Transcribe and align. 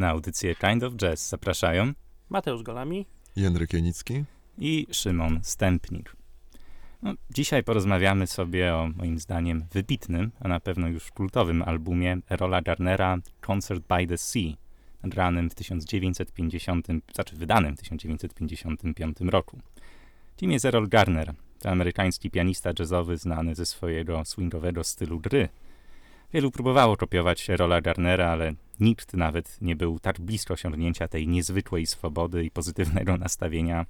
Na 0.00 0.08
audycję 0.08 0.54
Kind 0.54 0.82
of 0.82 0.94
Jazz 0.94 1.28
zapraszają 1.28 1.92
Mateusz 2.30 2.62
Golami, 2.62 3.06
Jędryk 3.36 3.72
Janicki 3.72 4.24
i 4.58 4.86
Szymon 4.90 5.40
Stępnik. 5.42 6.16
No, 7.02 7.14
dzisiaj 7.30 7.64
porozmawiamy 7.64 8.26
sobie 8.26 8.74
o 8.74 8.90
moim 8.96 9.18
zdaniem 9.18 9.64
wybitnym, 9.72 10.30
a 10.40 10.48
na 10.48 10.60
pewno 10.60 10.88
już 10.88 11.10
kultowym 11.10 11.62
albumie 11.62 12.18
Rola 12.30 12.62
Garnera 12.62 13.18
Concert 13.40 13.84
by 13.88 14.06
the 14.06 14.18
Sea, 14.18 14.54
nagranym 15.02 15.50
w 15.50 15.54
1950, 15.54 16.86
znaczy 17.14 17.36
wydanym 17.36 17.76
w 17.76 17.80
1955 17.80 19.16
roku. 19.20 19.58
Kim 20.36 20.52
jest 20.52 20.64
Errol 20.64 20.88
Garner? 20.88 21.34
To 21.58 21.70
amerykański 21.70 22.30
pianista 22.30 22.70
jazzowy 22.78 23.16
znany 23.16 23.54
ze 23.54 23.66
swojego 23.66 24.24
swingowego 24.24 24.84
stylu 24.84 25.20
gry. 25.20 25.48
Wielu 26.32 26.50
próbowało 26.50 26.96
kopiować 26.96 27.48
Rola 27.48 27.80
Garnera, 27.80 28.28
ale 28.30 28.54
nikt 28.80 29.14
nawet 29.14 29.60
nie 29.60 29.76
był 29.76 29.98
tak 29.98 30.20
blisko 30.20 30.54
osiągnięcia 30.54 31.08
tej 31.08 31.28
niezwykłej 31.28 31.86
swobody 31.86 32.44
i 32.44 32.50
pozytywnego 32.50 33.16
nastawienia, 33.16 33.86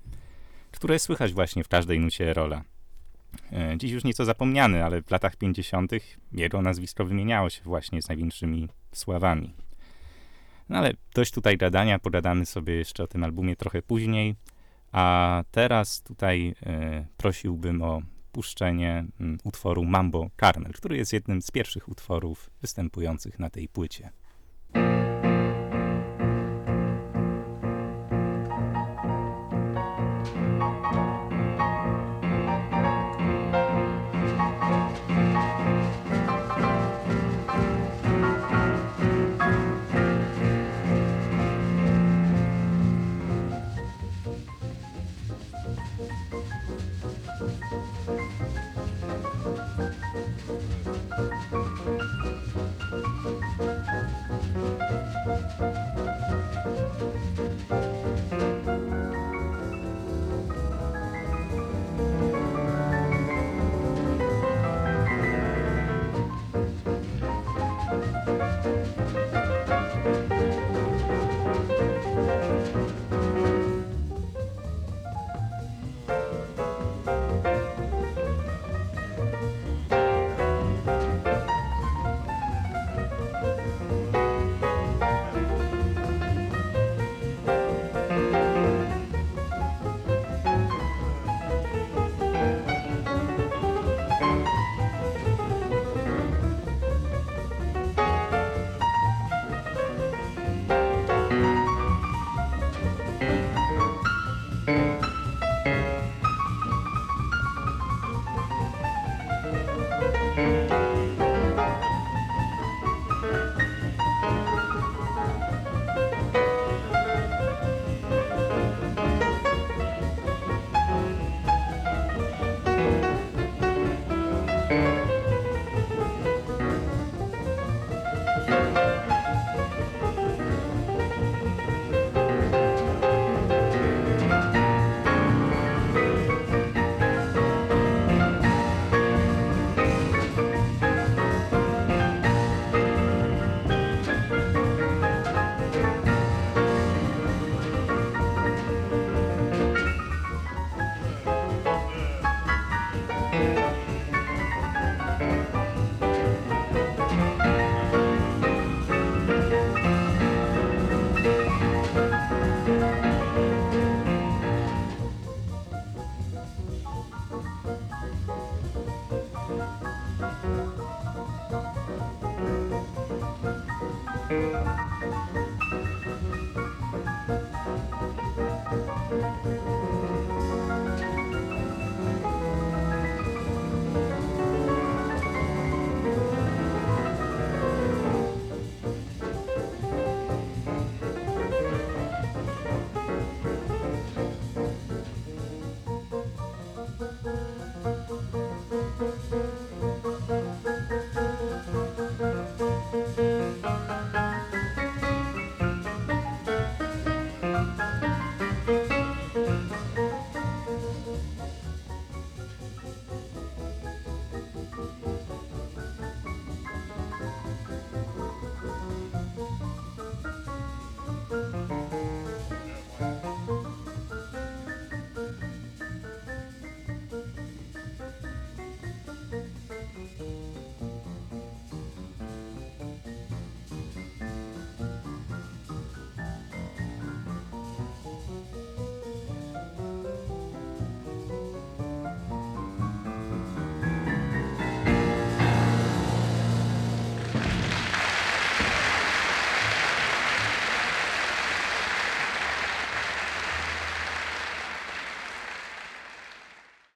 które 0.71 0.99
słychać 0.99 1.33
właśnie 1.33 1.65
w 1.65 1.69
każdej 1.69 2.01
nucie 2.01 2.35
Rola. 2.35 2.65
E, 3.53 3.79
dziś 3.79 3.93
już 3.93 4.05
nieco 4.05 4.25
zapomniany, 4.25 4.85
ale 4.85 5.03
w 5.03 5.11
latach 5.11 5.37
50. 5.37 5.93
jego 6.33 6.63
nazwisko 6.63 7.05
wymieniało 7.05 7.51
się 7.51 7.63
właśnie 7.65 8.03
z 8.03 8.09
największymi 8.09 8.69
sławami. 8.93 9.55
No 10.69 10.79
ale 10.79 10.93
dość 11.15 11.33
tutaj 11.33 11.57
gadania, 11.57 11.99
pogadamy 11.99 12.47
sobie 12.47 12.75
jeszcze 12.75 13.03
o 13.03 13.07
tym 13.07 13.25
albumie 13.25 13.57
trochę 13.57 13.83
później. 13.83 14.35
A 14.93 15.45
teraz 15.51 16.03
tutaj 16.03 16.55
e, 16.67 17.07
prosiłbym 17.17 17.83
o 17.83 18.03
puszczenie 18.33 19.05
m, 19.21 19.39
utworu 19.45 19.85
Mambo 19.85 20.31
Carmel, 20.41 20.73
który 20.73 20.97
jest 20.97 21.13
jednym 21.13 21.43
z 21.43 21.51
pierwszych 21.51 21.89
utworów 21.89 22.51
występujących 22.61 23.39
na 23.39 23.51
tej 23.51 23.69
płycie. 23.69 24.11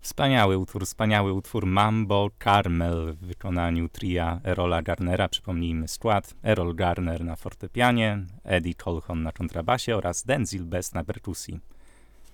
Wspaniały 0.04 0.58
utwór, 0.58 0.86
wspaniały 0.86 1.32
utwór 1.32 1.66
Mambo 1.66 2.30
Carmel 2.44 3.14
w 3.14 3.26
wykonaniu 3.26 3.88
tria 3.88 4.40
Erola 4.44 4.82
Garnera. 4.82 5.28
Przypomnijmy 5.28 5.88
skład. 5.88 6.34
Errol 6.42 6.74
Garner 6.74 7.24
na 7.24 7.36
fortepianie, 7.36 8.26
Eddie 8.42 8.74
Colhoun 8.74 9.22
na 9.22 9.32
kontrabasie 9.32 9.96
oraz 9.96 10.24
Denzil 10.24 10.64
Best 10.64 10.94
na 10.94 11.04
perkusji. 11.04 11.60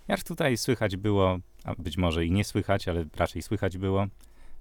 Jak 0.08 0.22
tutaj 0.22 0.56
słychać 0.56 0.96
było, 0.96 1.38
a 1.64 1.75
być 1.75 1.96
może 1.96 2.26
i 2.26 2.32
nie 2.32 2.44
słychać, 2.44 2.88
ale 2.88 3.05
raczej 3.17 3.43
słychać 3.43 3.78
było, 3.78 4.06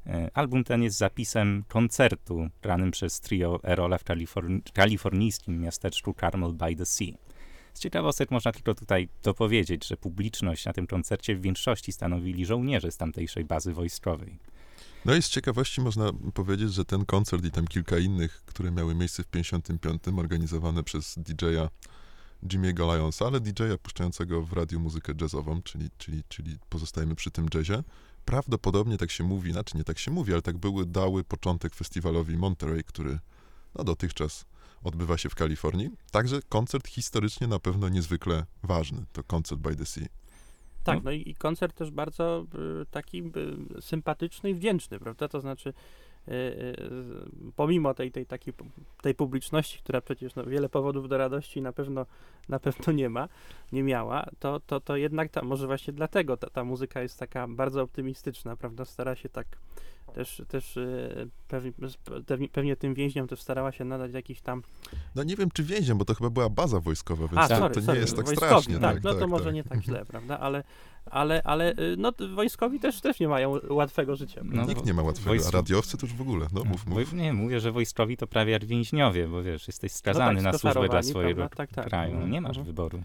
e, 0.07 0.29
album 0.33 0.63
ten 0.63 0.83
jest 0.83 0.97
zapisem 0.97 1.63
koncertu 1.67 2.49
granym 2.61 2.91
przez 2.91 3.19
trio 3.19 3.59
Erola 3.63 3.97
w 3.97 4.03
kaliforni 4.03 4.61
kalifornijskim 4.73 5.61
miasteczku 5.61 6.13
Carmel 6.19 6.53
by 6.53 6.75
the 6.75 6.85
Sea. 6.85 7.13
Z 7.79 7.81
ciekawostek 7.81 8.31
można 8.31 8.51
tylko 8.51 8.75
tutaj 8.75 9.09
dopowiedzieć, 9.23 9.87
że 9.87 9.97
publiczność 9.97 10.65
na 10.65 10.73
tym 10.73 10.87
koncercie 10.87 11.35
w 11.35 11.41
większości 11.41 11.91
stanowili 11.91 12.45
żołnierze 12.45 12.91
z 12.91 12.97
tamtejszej 12.97 13.45
bazy 13.45 13.73
wojskowej. 13.73 14.39
No 15.05 15.15
i 15.15 15.21
z 15.21 15.29
ciekawości 15.29 15.81
można 15.81 16.11
powiedzieć, 16.33 16.73
że 16.73 16.85
ten 16.85 17.05
koncert 17.05 17.45
i 17.45 17.51
tam 17.51 17.67
kilka 17.67 17.97
innych, 17.97 18.43
które 18.45 18.71
miały 18.71 18.95
miejsce 18.95 19.23
w 19.23 19.27
55, 19.27 20.01
organizowane 20.17 20.83
przez 20.83 21.15
DJ-a 21.17 21.69
Jimmy'ego 22.43 22.87
Lyonsa, 22.93 23.25
ale 23.25 23.39
DJ-a 23.39 23.77
puszczającego 23.77 24.41
w 24.41 24.53
radiu 24.53 24.79
muzykę 24.79 25.13
jazzową, 25.21 25.61
czyli, 25.61 25.89
czyli, 25.97 26.23
czyli 26.29 26.57
pozostajemy 26.69 27.15
przy 27.15 27.31
tym 27.31 27.47
jazzie, 27.53 27.83
prawdopodobnie 28.25 28.97
tak 28.97 29.11
się 29.11 29.23
mówi, 29.23 29.51
znaczy 29.51 29.77
nie 29.77 29.83
tak 29.83 29.99
się 29.99 30.11
mówi, 30.11 30.33
ale 30.33 30.41
tak 30.41 30.57
były, 30.57 30.85
dały 30.85 31.23
początek 31.23 31.75
festiwalowi 31.75 32.37
Monterey, 32.37 32.83
który 32.83 33.19
no, 33.75 33.83
dotychczas 33.83 34.45
odbywa 34.83 35.17
się 35.17 35.29
w 35.29 35.35
Kalifornii. 35.35 35.89
Także 36.11 36.41
koncert 36.49 36.87
historycznie 36.87 37.47
na 37.47 37.59
pewno 37.59 37.89
niezwykle 37.89 38.45
ważny. 38.63 39.05
To 39.13 39.23
koncert 39.23 39.61
by 39.61 39.75
the 39.75 39.85
Sea. 39.85 40.05
Tak, 40.83 40.97
no, 40.97 41.01
no 41.03 41.11
i, 41.11 41.29
i 41.29 41.35
koncert 41.35 41.75
też 41.75 41.91
bardzo 41.91 42.45
y, 42.81 42.85
taki 42.85 43.23
y, 43.77 43.81
sympatyczny 43.81 44.49
i 44.49 44.55
wdzięczny, 44.55 44.99
prawda? 44.99 45.27
To 45.27 45.41
znaczy, 45.41 45.69
y, 46.27 46.31
y 46.31 46.75
pomimo 47.55 47.93
tej, 47.93 48.11
tej, 48.11 48.25
takiej, 48.25 48.53
tej 49.01 49.15
publiczności, 49.15 49.79
która 49.79 50.01
przecież 50.01 50.35
no, 50.35 50.43
wiele 50.43 50.69
powodów 50.69 51.09
do 51.09 51.17
radości 51.17 51.61
na 51.61 51.73
pewno, 51.73 52.05
na 52.49 52.59
pewno 52.59 52.93
nie 52.93 53.09
ma, 53.09 53.29
nie 53.71 53.83
miała, 53.83 54.25
to, 54.39 54.59
to, 54.59 54.79
to 54.79 54.95
jednak 54.95 55.31
ta, 55.31 55.41
może 55.41 55.67
właśnie 55.67 55.93
dlatego 55.93 56.37
ta, 56.37 56.49
ta 56.49 56.63
muzyka 56.63 57.01
jest 57.01 57.19
taka 57.19 57.47
bardzo 57.47 57.81
optymistyczna, 57.81 58.55
prawda? 58.55 58.85
Stara 58.85 59.15
się 59.15 59.29
tak 59.29 59.47
też, 60.09 60.41
też 60.47 60.77
e, 60.77 61.27
pewnie, 61.47 62.49
pewnie 62.49 62.75
tym 62.75 62.93
więźniom 62.93 63.27
też 63.27 63.41
starała 63.41 63.71
się 63.71 63.85
nadać 63.85 64.13
jakiś 64.13 64.41
tam... 64.41 64.63
No 65.15 65.23
nie 65.23 65.35
wiem, 65.35 65.51
czy 65.53 65.63
więźniom, 65.63 65.97
bo 65.97 66.05
to 66.05 66.15
chyba 66.15 66.29
była 66.29 66.49
baza 66.49 66.79
wojskowa, 66.79 67.27
więc 67.27 67.37
A, 67.37 67.47
to, 67.47 67.57
sorry, 67.57 67.73
to 67.73 67.79
nie 67.79 67.85
sorry, 67.85 67.99
jest 67.99 68.15
tak 68.15 68.25
wojskowi, 68.25 68.49
strasznie. 68.49 68.79
Tak, 68.79 68.93
tak 68.95 69.03
no 69.03 69.11
tak, 69.11 69.19
to 69.19 69.27
może 69.27 69.45
tak. 69.45 69.53
nie 69.53 69.63
tak 69.63 69.81
źle, 69.81 70.05
prawda, 70.05 70.39
ale, 70.39 70.63
ale, 71.05 71.41
ale 71.43 71.71
y, 71.71 71.95
no, 71.97 72.11
wojskowi 72.35 72.79
też, 72.79 73.01
też 73.01 73.19
nie 73.19 73.27
mają 73.27 73.59
łatwego 73.69 74.15
życia. 74.15 74.41
No, 74.43 74.65
Nikt 74.65 74.85
nie 74.85 74.93
ma 74.93 75.01
łatwego, 75.01 75.29
Wojsk... 75.29 75.47
a 75.47 75.51
radiowcy 75.51 75.97
to 75.97 76.05
już 76.05 76.15
w 76.15 76.21
ogóle, 76.21 76.47
no 76.53 76.63
mów, 76.63 76.87
mów. 76.87 77.13
Nie, 77.13 77.33
mówię, 77.33 77.59
że 77.59 77.71
wojskowi 77.71 78.17
to 78.17 78.27
prawie 78.27 78.51
jak 78.51 78.65
więźniowie, 78.65 79.27
bo 79.27 79.43
wiesz, 79.43 79.67
jesteś 79.67 79.91
skazany 79.91 80.41
no 80.41 80.51
tak, 80.51 80.53
na 80.53 80.59
służbę 80.59 80.89
dla 80.89 81.03
swojego 81.03 81.49
tak, 81.49 81.73
tak. 81.73 81.87
kraju, 81.87 82.19
no, 82.19 82.27
nie 82.27 82.41
masz 82.41 82.57
mhm. 82.57 82.65
wyboru. 82.65 83.03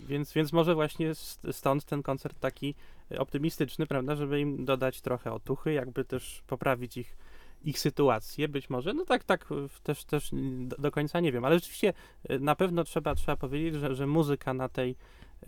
Więc, 0.00 0.32
więc 0.32 0.52
może 0.52 0.74
właśnie 0.74 1.12
stąd 1.52 1.84
ten 1.84 2.02
koncert 2.02 2.40
taki 2.40 2.74
optymistyczny, 3.18 3.86
prawda, 3.86 4.16
żeby 4.16 4.40
im 4.40 4.64
dodać 4.64 5.00
trochę 5.00 5.32
otuchy, 5.32 5.72
jakby 5.72 6.04
też 6.04 6.42
poprawić 6.46 6.96
ich, 6.96 7.16
ich 7.64 7.78
sytuację, 7.78 8.48
być 8.48 8.70
może, 8.70 8.94
no 8.94 9.04
tak, 9.04 9.24
tak, 9.24 9.48
też, 9.82 10.04
też 10.04 10.30
do, 10.78 10.90
końca 10.90 11.20
nie 11.20 11.32
wiem, 11.32 11.44
ale 11.44 11.54
rzeczywiście 11.54 11.92
y, 12.30 12.40
na 12.40 12.54
pewno 12.54 12.84
trzeba, 12.84 13.14
trzeba 13.14 13.36
powiedzieć, 13.36 13.74
że, 13.74 13.94
że 13.94 14.06
muzyka 14.06 14.54
na 14.54 14.68
tej, 14.68 14.96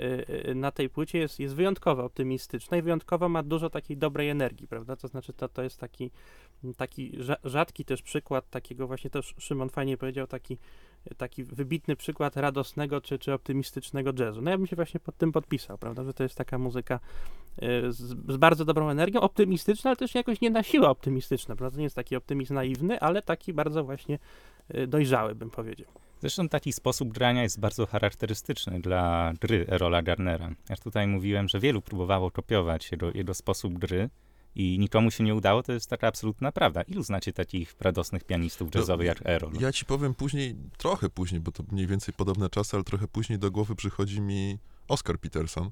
y, 0.01 0.55
na 0.55 0.71
tej 0.71 0.89
płycie 0.89 1.19
jest, 1.19 1.41
jest 1.41 1.55
wyjątkowo 1.55 2.05
optymistyczna 2.05 2.77
i 2.77 2.83
wyjątkowo 2.83 3.29
ma 3.29 3.43
dużo 3.43 3.71
takiej 3.71 3.97
dobrej 3.97 4.29
energii, 4.29 4.69
prawda, 4.69 4.97
to 4.97 5.09
znaczy 5.09 5.33
to, 5.33 5.49
to 5.49 5.63
jest 5.63 5.79
taki, 5.79 6.11
taki 6.77 7.19
rzadki 7.45 7.85
też 7.85 8.03
przykład 8.03 8.51
takiego 8.51 8.87
właśnie 8.87 9.11
też 9.11 9.35
Szymon 9.39 9.69
fajnie 9.69 9.97
powiedział, 9.97 10.27
taki 10.27 10.59
taki 11.17 11.45
wybitny 11.45 11.97
przykład 11.97 12.37
radosnego 12.37 13.01
czy, 13.01 13.19
czy 13.19 13.33
optymistycznego 13.33 14.13
jazzu. 14.19 14.43
No 14.43 14.51
ja 14.51 14.59
bym 14.59 14.67
się 14.67 14.77
właśnie 14.77 15.01
pod 15.01 15.17
tym 15.17 15.33
podpisał, 15.33 15.79
prawda, 15.79 16.05
że 16.05 16.15
to 16.15 16.23
jest 16.23 16.35
taka 16.35 16.59
muzyka 16.59 17.01
y, 17.63 17.93
z, 17.93 17.97
z, 17.97 18.37
bardzo 18.37 18.65
dobrą 18.65 18.91
energią, 18.91 19.21
optymistyczna, 19.21 19.91
ale 19.91 19.97
też 19.97 20.15
jakoś 20.15 20.41
nie 20.41 20.51
na 20.51 20.63
siłę 20.63 20.89
optymistyczna, 20.89 21.57
prawda, 21.57 21.79
nie 21.79 21.85
jest 21.85 21.97
taki 21.97 22.17
optymizm 22.17 22.55
naiwny, 22.55 23.01
ale 23.01 23.23
taki 23.23 23.53
bardzo 23.53 23.85
właśnie 23.85 24.19
y, 24.75 24.87
dojrzały, 24.87 25.35
bym 25.35 25.51
powiedział. 25.51 25.89
Zresztą 26.21 26.49
taki 26.49 26.73
sposób 26.73 27.13
grania 27.13 27.43
jest 27.43 27.61
bardzo 27.61 27.87
charakterystyczny 27.87 28.81
dla 28.81 29.33
gry 29.41 29.67
Erola 29.69 30.03
Garnera. 30.03 30.51
Ja 30.69 30.77
tutaj 30.77 31.07
mówiłem, 31.07 31.49
że 31.49 31.61
wielu 31.61 31.83
próbowało 31.83 32.31
kopiować 32.31 32.93
jego, 32.93 33.11
jego 33.15 33.35
sposób 33.35 33.79
gry, 33.79 34.11
i 34.55 34.79
nikomu 34.79 35.11
się 35.11 35.25
nie 35.25 35.35
udało, 35.35 35.63
to 35.63 35.73
jest 35.73 35.91
taka 35.91 36.07
absolutna 36.07 36.53
prawda. 36.53 36.83
Ilu 36.83 37.03
znacie 37.03 37.33
takich 37.33 37.75
radosnych 37.81 38.25
pianistów 38.25 38.75
no, 38.75 38.81
jazzowych 38.81 39.07
jak 39.07 39.27
Errol? 39.27 39.53
Ja 39.61 39.73
ci 39.73 39.85
powiem 39.85 40.15
później, 40.15 40.57
trochę 40.79 41.11
później, 41.11 41.41
bo 41.41 41.53
to 41.53 41.65
mniej 41.73 41.87
więcej 41.87 42.15
podobne 42.15 42.51
czasy, 42.51 42.77
ale 42.77 42.85
trochę 42.85 43.09
później 43.09 43.39
do 43.39 43.51
głowy 43.51 43.75
przychodzi 43.75 44.21
mi 44.21 44.59
Oscar 44.89 45.19
Peterson, 45.19 45.71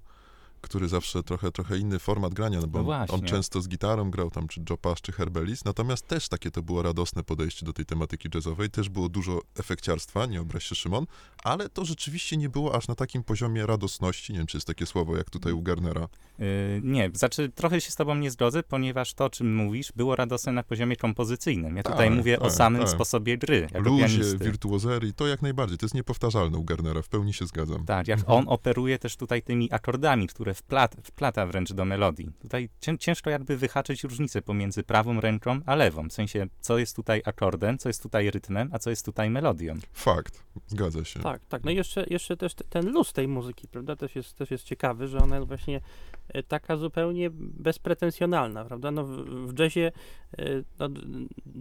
który 0.61 0.89
zawsze 0.89 1.23
trochę, 1.23 1.53
trochę 1.53 1.79
inny 1.79 1.99
format 1.99 2.35
grania, 2.35 2.61
no 2.61 2.67
bo 2.67 2.83
no 2.83 2.89
on, 2.89 3.07
on, 3.11 3.23
często 3.23 3.61
z 3.61 3.69
gitarą 3.69 4.11
grał 4.11 4.31
tam, 4.31 4.49
czy 4.49 4.63
Joe 4.71 4.77
Pass, 4.77 5.01
czy 5.01 5.13
Herbelis, 5.13 5.65
natomiast 5.65 6.07
też 6.07 6.29
takie 6.29 6.51
to 6.51 6.63
było 6.63 6.83
radosne 6.83 7.25
podejście 7.25 7.67
do 7.67 7.73
tej 7.73 7.85
tematyki 7.85 8.29
jazzowej, 8.35 8.71
też 8.71 8.89
było 8.89 9.09
dużo 9.09 9.41
efekciarstwa, 9.59 10.27
nie 10.27 10.41
obraź 10.41 10.65
się 10.65 10.75
Szymon, 10.75 11.07
ale 11.45 11.69
to 11.69 11.85
rzeczywiście 11.85 12.37
nie 12.37 12.49
było 12.49 12.75
aż 12.75 12.89
na 12.89 12.95
takim 12.95 13.23
poziomie 13.23 13.67
radosności, 13.67 14.33
nie 14.33 14.39
wiem, 14.39 14.47
czy 14.47 14.57
jest 14.57 14.67
takie 14.67 14.87
słowo, 14.87 15.17
jak 15.17 15.31
tutaj 15.31 15.53
u 15.53 15.63
Garnera. 15.63 16.09
Yy, 16.39 16.47
nie, 16.83 17.11
znaczy 17.15 17.49
trochę 17.49 17.81
się 17.81 17.91
z 17.91 17.97
tobą 17.97 18.15
nie 18.15 18.31
zgodzę, 18.31 18.63
ponieważ 18.63 19.15
to, 19.15 19.25
o 19.25 19.31
czym 19.31 19.55
mówisz, 19.55 19.93
było 19.97 20.17
radosne 20.17 20.53
na 20.53 20.63
poziomie 20.63 20.97
kompozycyjnym. 20.97 21.77
Ja 21.77 21.83
tutaj 21.83 22.09
tak, 22.09 22.17
mówię 22.17 22.39
tak, 22.39 22.47
o 22.47 22.51
samym 22.51 22.81
tak. 22.81 22.91
sposobie 22.91 23.39
gry, 23.39 23.69
jako 23.73 23.91
Luzie, 23.91 24.07
pianisty. 24.07 24.39
wirtuozerii, 24.39 25.15
to 25.15 25.27
jak 25.27 25.43
najbardziej, 25.43 25.79
to 25.79 25.87
jest 25.87 25.95
niepowtarzalne 25.95 26.59
u 26.59 26.65
Garnera, 26.65 27.03
w 27.03 27.09
pełni 27.09 27.33
się 27.33 27.47
zgadzam. 27.47 27.85
Tak, 27.85 28.09
jak 28.09 28.21
on 28.27 28.45
operuje 28.49 28.99
też 28.99 29.17
tutaj 29.17 29.43
tymi 29.43 29.73
akordami, 29.73 30.27
które 30.27 30.48
wplat, 30.55 30.97
wplata 31.05 31.47
wręcz 31.47 31.73
do 31.73 31.85
melodii. 31.85 32.31
Tutaj 32.43 32.69
ciężko 32.99 33.31
jakby 33.31 33.57
wyhaczyć 33.57 34.05
różnicę 34.05 34.43
pomiędzy 34.43 34.83
prawą 34.83 35.21
ręką 35.21 35.61
a 35.67 35.75
lewą, 35.75 36.09
w 36.09 36.13
sensie 36.13 36.47
co 36.61 36.79
jest 36.79 36.97
tutaj 36.97 37.23
akordem, 37.25 37.79
co 37.79 37.89
jest 37.89 38.03
tutaj 38.03 38.31
rytmem, 38.31 38.71
a 38.73 38.79
co 38.79 38.91
jest 38.91 39.05
tutaj 39.05 39.31
melodią. 39.31 39.75
Fakt, 39.93 40.45
zgadza 40.67 41.05
się. 41.05 41.21
Tak, 41.21 41.41
tak, 41.49 41.65
no 41.65 41.71
i 41.71 41.77
jeszcze, 41.77 42.05
jeszcze 42.11 42.37
też 42.37 42.55
ten 42.55 42.91
luz 42.93 43.13
tej 43.13 43.29
muzyki, 43.29 43.69
prawda, 43.69 43.97
też 43.97 44.17
jest, 44.17 44.37
też 44.37 44.51
jest 44.51 44.65
ciekawy, 44.65 45.09
że 45.09 45.19
ona 45.19 45.45
właśnie 45.45 45.81
E, 46.29 46.43
taka 46.43 46.77
zupełnie 46.77 47.31
bezpretensjonalna, 47.33 48.65
prawda? 48.65 48.91
No 48.91 49.05
w, 49.05 49.11
w 49.47 49.59
jazzie, 49.59 49.93
e, 50.39 50.45
no, 50.79 50.89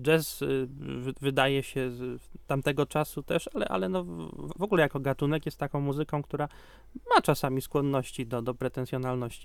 jazz 0.02 0.42
e, 0.42 0.46
wydaje 1.22 1.64
się 1.64 1.92
z 1.92 2.20
tamtego 2.48 2.86
czasu 2.86 3.24
też, 3.24 3.50
ale, 3.54 3.68
ale 3.68 3.90
no 3.90 4.04
w 4.56 4.64
ogóle 4.64 4.82
jako 4.82 5.00
gatunek 5.00 5.46
jest 5.46 5.58
taką 5.58 5.82
muzyką, 5.82 6.24
która 6.24 6.48
ma 7.16 7.22
czasami 7.22 7.62
skłonności 7.62 8.28
do, 8.28 8.42
do 8.42 8.54
pretensjonalności, 8.54 8.77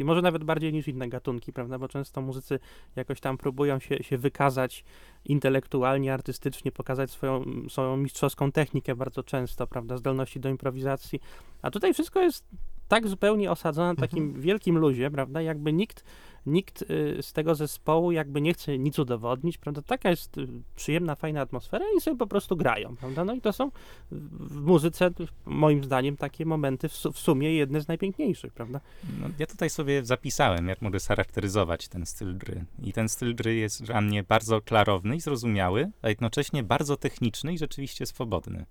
może 0.04 0.22
nawet 0.22 0.44
bardziej 0.44 0.72
niż 0.72 0.88
inne 0.88 1.08
gatunki, 1.08 1.52
prawda? 1.52 1.78
Bo 1.78 1.88
często 1.88 2.20
muzycy 2.20 2.58
jakoś 2.96 3.20
tam 3.20 3.38
próbują 3.38 3.78
się, 3.78 4.02
się 4.02 4.18
wykazać 4.18 4.84
intelektualnie, 5.24 6.14
artystycznie, 6.14 6.72
pokazać 6.72 7.10
swoją, 7.10 7.44
swoją 7.68 7.96
mistrzowską 7.96 8.52
technikę 8.52 8.94
bardzo 8.94 9.22
często, 9.22 9.66
prawda? 9.66 9.96
Zdolności 9.96 10.40
do 10.40 10.48
improwizacji, 10.48 11.20
a 11.62 11.70
tutaj 11.70 11.94
wszystko 11.94 12.20
jest 12.20 12.44
tak 12.88 13.08
zupełnie 13.08 13.50
osadzona 13.50 13.88
na 13.88 14.00
takim 14.00 14.24
mhm. 14.24 14.42
wielkim 14.42 14.78
luzie, 14.78 15.10
prawda, 15.10 15.42
jakby 15.42 15.72
nikt, 15.72 16.04
nikt 16.46 16.82
y, 16.82 17.18
z 17.22 17.32
tego 17.32 17.54
zespołu 17.54 18.12
jakby 18.12 18.40
nie 18.40 18.54
chce 18.54 18.78
nic 18.78 18.98
udowodnić, 18.98 19.58
prawda, 19.58 19.82
taka 19.82 20.10
jest 20.10 20.38
y, 20.38 20.48
przyjemna, 20.76 21.14
fajna 21.14 21.40
atmosfera 21.40 21.84
i 21.96 22.00
sobie 22.00 22.16
po 22.16 22.26
prostu 22.26 22.56
grają, 22.56 22.96
prawda, 22.96 23.24
no 23.24 23.34
i 23.34 23.40
to 23.40 23.52
są 23.52 23.70
w 24.10 24.60
muzyce, 24.60 25.10
moim 25.46 25.84
zdaniem, 25.84 26.16
takie 26.16 26.46
momenty 26.46 26.88
w, 26.88 26.92
w 26.92 27.18
sumie 27.18 27.54
jedne 27.54 27.80
z 27.80 27.88
najpiękniejszych, 27.88 28.52
prawda. 28.52 28.80
No, 29.20 29.28
ja 29.38 29.46
tutaj 29.46 29.70
sobie 29.70 30.04
zapisałem, 30.04 30.68
jak 30.68 30.82
mogę 30.82 31.00
scharakteryzować 31.00 31.88
ten 31.88 32.06
styl 32.06 32.38
gry 32.38 32.64
i 32.82 32.92
ten 32.92 33.08
styl 33.08 33.34
gry 33.34 33.54
jest 33.54 33.82
dla 33.84 34.00
mnie 34.00 34.22
bardzo 34.22 34.60
klarowny 34.60 35.16
i 35.16 35.20
zrozumiały, 35.20 35.90
a 36.02 36.08
jednocześnie 36.08 36.62
bardzo 36.62 36.96
techniczny 36.96 37.52
i 37.52 37.58
rzeczywiście 37.58 38.06
swobodny. 38.06 38.66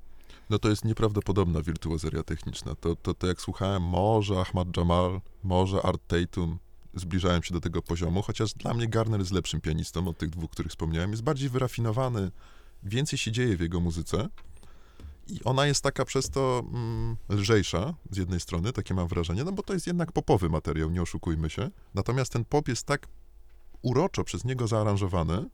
No 0.49 0.59
to 0.59 0.69
jest 0.69 0.85
nieprawdopodobna 0.85 1.61
wirtuozeria 1.61 2.23
techniczna. 2.23 2.75
To, 2.75 2.95
to, 2.95 3.13
to 3.13 3.27
jak 3.27 3.41
słuchałem, 3.41 3.83
może 3.83 4.39
Ahmad 4.39 4.77
Jamal, 4.77 5.21
może 5.43 5.81
Art 5.81 6.01
Tatum, 6.07 6.57
zbliżałem 6.93 7.43
się 7.43 7.53
do 7.53 7.61
tego 7.61 7.81
poziomu, 7.81 8.21
chociaż 8.21 8.53
dla 8.53 8.73
mnie 8.73 8.87
Garner 8.87 9.19
jest 9.19 9.31
lepszym 9.31 9.61
pianistą 9.61 10.07
od 10.07 10.17
tych 10.17 10.29
dwóch, 10.29 10.51
których 10.51 10.71
wspomniałem. 10.71 11.11
Jest 11.11 11.23
bardziej 11.23 11.49
wyrafinowany, 11.49 12.31
więcej 12.83 13.19
się 13.19 13.31
dzieje 13.31 13.57
w 13.57 13.59
jego 13.59 13.79
muzyce. 13.79 14.29
I 15.27 15.43
ona 15.43 15.67
jest 15.67 15.83
taka 15.83 16.05
przez 16.05 16.29
to 16.29 16.63
mm, 16.73 17.17
lżejsza 17.29 17.93
z 18.11 18.17
jednej 18.17 18.39
strony, 18.39 18.73
takie 18.73 18.93
mam 18.93 19.07
wrażenie, 19.07 19.43
no 19.43 19.51
bo 19.51 19.63
to 19.63 19.73
jest 19.73 19.87
jednak 19.87 20.11
popowy 20.11 20.49
materiał, 20.49 20.89
nie 20.89 21.01
oszukujmy 21.01 21.49
się. 21.49 21.69
Natomiast 21.93 22.33
ten 22.33 22.45
pop 22.45 22.67
jest 22.67 22.85
tak 22.85 23.07
uroczo 23.81 24.23
przez 24.23 24.45
niego 24.45 24.67
zaaranżowany, 24.67 25.45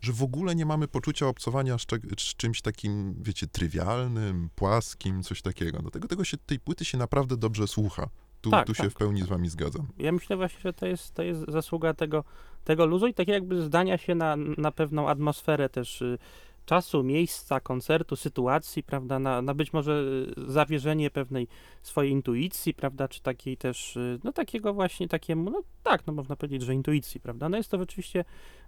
że 0.00 0.12
w 0.12 0.22
ogóle 0.22 0.54
nie 0.54 0.66
mamy 0.66 0.88
poczucia 0.88 1.26
obcowania 1.26 1.78
z, 1.78 1.86
z, 2.18 2.34
czymś 2.36 2.62
takim, 2.62 3.14
wiecie, 3.22 3.46
trywialnym, 3.46 4.50
płaskim, 4.54 5.22
coś 5.22 5.42
takiego. 5.42 5.78
Dlatego 5.78 6.08
tego 6.08 6.24
się, 6.24 6.36
tej 6.36 6.60
płyty 6.60 6.84
się 6.84 6.98
naprawdę 6.98 7.36
dobrze 7.36 7.68
słucha. 7.68 8.08
Tu, 8.44 8.50
Tak, 8.50 8.66
tu 8.66 8.74
się 8.74 8.82
tak. 8.82 8.92
w 8.92 8.94
pełni 8.94 9.22
z 9.22 9.26
wami 9.26 9.48
zgadzam. 9.48 9.86
Ja 9.98 10.12
myślę 10.12 10.36
właśnie, 10.36 10.60
że 10.60 10.72
to 10.72 10.86
jest, 10.86 11.14
to 11.14 11.22
jest 11.22 11.44
zasługa 11.48 11.94
tego, 11.94 12.24
tego 12.64 12.86
luzu 12.86 13.06
i 13.06 13.14
takie 13.14 13.32
jakby 13.32 13.62
zdania 13.62 13.98
się 13.98 14.14
na, 14.14 14.36
na 14.36 14.72
pewną 14.72 15.08
atmosferę 15.08 15.68
też 15.68 16.02
y, 16.02 16.18
czasu, 16.66 17.02
miejsca, 17.02 17.60
koncertu, 17.60 18.16
sytuacji, 18.16 18.82
prawda, 18.82 19.18
na, 19.18 19.42
na 19.42 19.54
być 19.54 19.72
może 19.72 20.04
y, 20.38 20.50
zawierzenie 20.50 21.10
pewnej 21.10 21.48
swojej 21.82 22.12
intuicji, 22.12 22.74
prawda, 22.74 23.08
czy 23.08 23.22
takiej 23.22 23.56
też, 23.56 23.96
y, 23.96 24.18
no 24.24 24.32
takiego 24.32 24.74
właśnie 24.74 25.08
takiemu, 25.08 25.50
no 25.50 25.62
tak, 25.82 26.06
no 26.06 26.12
można 26.12 26.36
powiedzieć, 26.36 26.62
że 26.62 26.74
intuicji, 26.74 27.20
prawda, 27.20 27.48
no 27.48 27.56
jest 27.56 27.70
to 27.70 27.78
rzeczywiście 27.78 28.24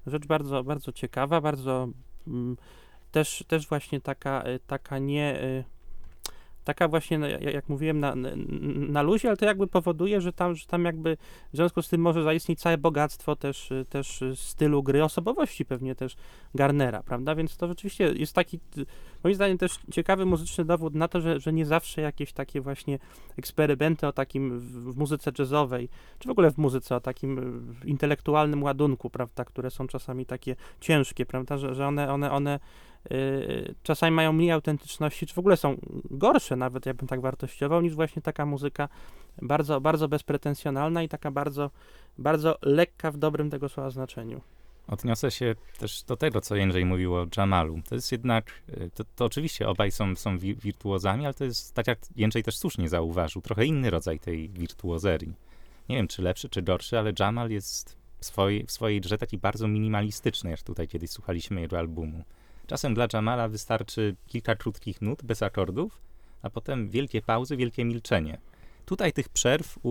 rzecz 0.07 0.27
bardzo, 0.27 0.65
bardzo 0.65 0.93
ciekawa, 0.93 1.41
bardzo 1.41 1.89
mm, 2.27 2.57
też, 3.11 3.45
też 3.49 3.69
właśnie 3.69 4.01
taka, 4.01 4.49
y, 4.49 4.61
taka 4.67 4.99
nie... 4.99 5.65
Taka 6.67 6.89
właśnie, 6.89 7.19
no, 7.19 7.27
ja- 7.29 7.51
jak 7.51 7.69
mówiłem, 7.69 8.01
na, 8.01 8.15
na, 8.89 9.03
luzie, 9.03 9.29
ale 9.29 9.37
to 9.37 9.45
jakby 9.45 9.67
powoduje, 9.67 10.21
że 10.21 10.33
tam, 10.33 10.55
że 10.55 10.67
tam 10.67 10.85
jakby 10.85 11.17
w 11.53 11.57
związku 11.57 11.83
z 11.83 11.89
tym 11.89 12.01
może 12.01 12.23
zaistnieć 12.23 12.61
całe 12.61 12.79
bogactwo 12.79 13.37
też, 13.37 13.73
też 13.89 14.25
stylu 14.35 14.83
gry, 14.83 15.05
osobowości 15.05 15.65
pewnie 15.65 15.95
też 15.95 16.17
Garnera, 16.55 17.03
prawda? 17.03 17.35
Więc 17.35 17.57
to 17.57 17.69
rzeczywiście 17.69 18.13
jest 18.13 18.33
taki, 18.33 18.61
moim 19.25 19.35
zdaniem 19.35 19.59
też 19.59 19.79
ciekawy 19.93 20.27
muzyczny 20.27 20.65
dowód 20.65 20.95
na 20.95 21.09
to, 21.09 21.21
że, 21.21 21.41
że 21.41 21.53
nie 21.53 21.67
zawsze 21.67 22.01
jakieś 22.01 22.33
takie 22.33 22.61
właśnie 22.61 22.99
eksperymenty 23.39 24.07
o 24.07 24.13
takim 24.13 24.61
w, 24.61 24.97
muzyce 24.97 25.33
jazzowej, 25.39 25.89
czy 26.19 26.29
w 26.29 26.31
ogóle 26.31 26.51
w 26.51 26.59
muzyce 26.59 26.97
o 26.97 27.01
takim 27.01 27.63
intelektualnym 27.85 28.63
ładunku, 28.63 29.11
prawda, 29.11 29.45
które 29.45 29.71
są 29.71 29.87
czasami 29.87 30.27
takie 30.27 30.57
ciężkie, 30.81 31.27
prawda, 31.27 31.59
że, 31.59 31.75
że 31.75 31.87
one, 31.87 32.13
one, 32.13 32.31
one 32.31 32.61
czasami 33.83 34.17
mają 34.17 34.33
mniej 34.33 34.51
autentyczności, 34.51 35.27
czy 35.27 35.35
w 35.35 35.39
ogóle 35.39 35.57
są 35.57 35.77
gorsze 36.11 36.57
nawet, 36.57 36.87
jakbym 36.87 37.09
tak 37.09 37.21
wartościował, 37.21 37.81
niż 37.81 37.95
właśnie 37.95 38.23
taka 38.23 38.47
muzyka 38.47 38.89
bardzo, 39.43 39.81
bardzo 39.81 40.09
bezpretensjonalna 40.09 41.03
i 41.03 41.09
taka 41.09 41.31
bardzo, 41.31 41.71
bardzo 42.19 42.59
lekka 42.63 43.11
w 43.11 43.17
dobrym 43.17 43.51
tego 43.51 43.69
słowa 43.69 43.91
znaczeniu. 43.91 44.41
Odniosę 44.89 45.31
się 45.31 45.55
też 45.79 46.03
do 46.03 46.17
tego, 46.17 46.41
co 46.41 46.57
Jędrzej 46.57 46.85
mówił 46.85 47.15
o 47.15 47.27
Jamalu. 47.37 47.81
To 47.89 47.95
jest 47.95 48.13
jednak, 48.13 48.63
y, 48.69 48.91
to, 48.95 49.05
to 49.17 49.25
oczywiście 49.25 49.69
obaj 49.69 49.91
są, 49.91 50.17
są 50.17 50.39
wi- 50.39 50.55
wirtuozami, 50.55 51.25
ale 51.25 51.35
to 51.35 51.45
jest, 51.45 51.75
tak 51.75 51.87
jak 51.87 51.99
Jędrzej 52.17 52.43
też 52.43 52.57
słusznie 52.57 52.89
zauważył, 52.89 53.43
trochę 53.43 53.67
inny 53.67 53.91
rodzaj 53.91 54.19
tej 54.19 54.49
wirtuozerii. 54.49 55.35
Nie 55.89 55.97
wiem, 55.97 56.09
czy 56.09 56.23
lepszy, 56.23 56.49
czy 56.49 56.63
gorszy, 56.63 56.99
ale 56.99 57.13
Jamal 57.19 57.51
jest 57.51 57.97
w 58.21 58.25
swojej, 58.25 58.67
w 58.67 58.73
swojej 58.73 59.01
taki 59.01 59.39
bardzo 59.39 59.69
minimalistyczny, 59.69 60.51
jak 60.51 60.63
tutaj 60.63 60.89
kiedyś 60.89 61.11
słuchaliśmy 61.11 61.61
jego 61.61 61.79
albumu. 61.79 62.25
Czasem 62.67 62.95
dla 62.95 63.07
Jamala 63.13 63.49
wystarczy 63.49 64.17
kilka 64.27 64.55
krótkich 64.57 65.03
nut 65.03 65.23
bez 65.25 65.43
akordów, 65.43 66.01
a 66.43 66.51
potem 66.51 66.89
wielkie 66.89 67.23
pauzy, 67.23 67.57
wielkie 67.57 67.85
milczenie. 67.85 68.39
Tutaj 68.87 69.13
tych 69.13 69.29
przerw 69.29 69.79
u, 69.83 69.91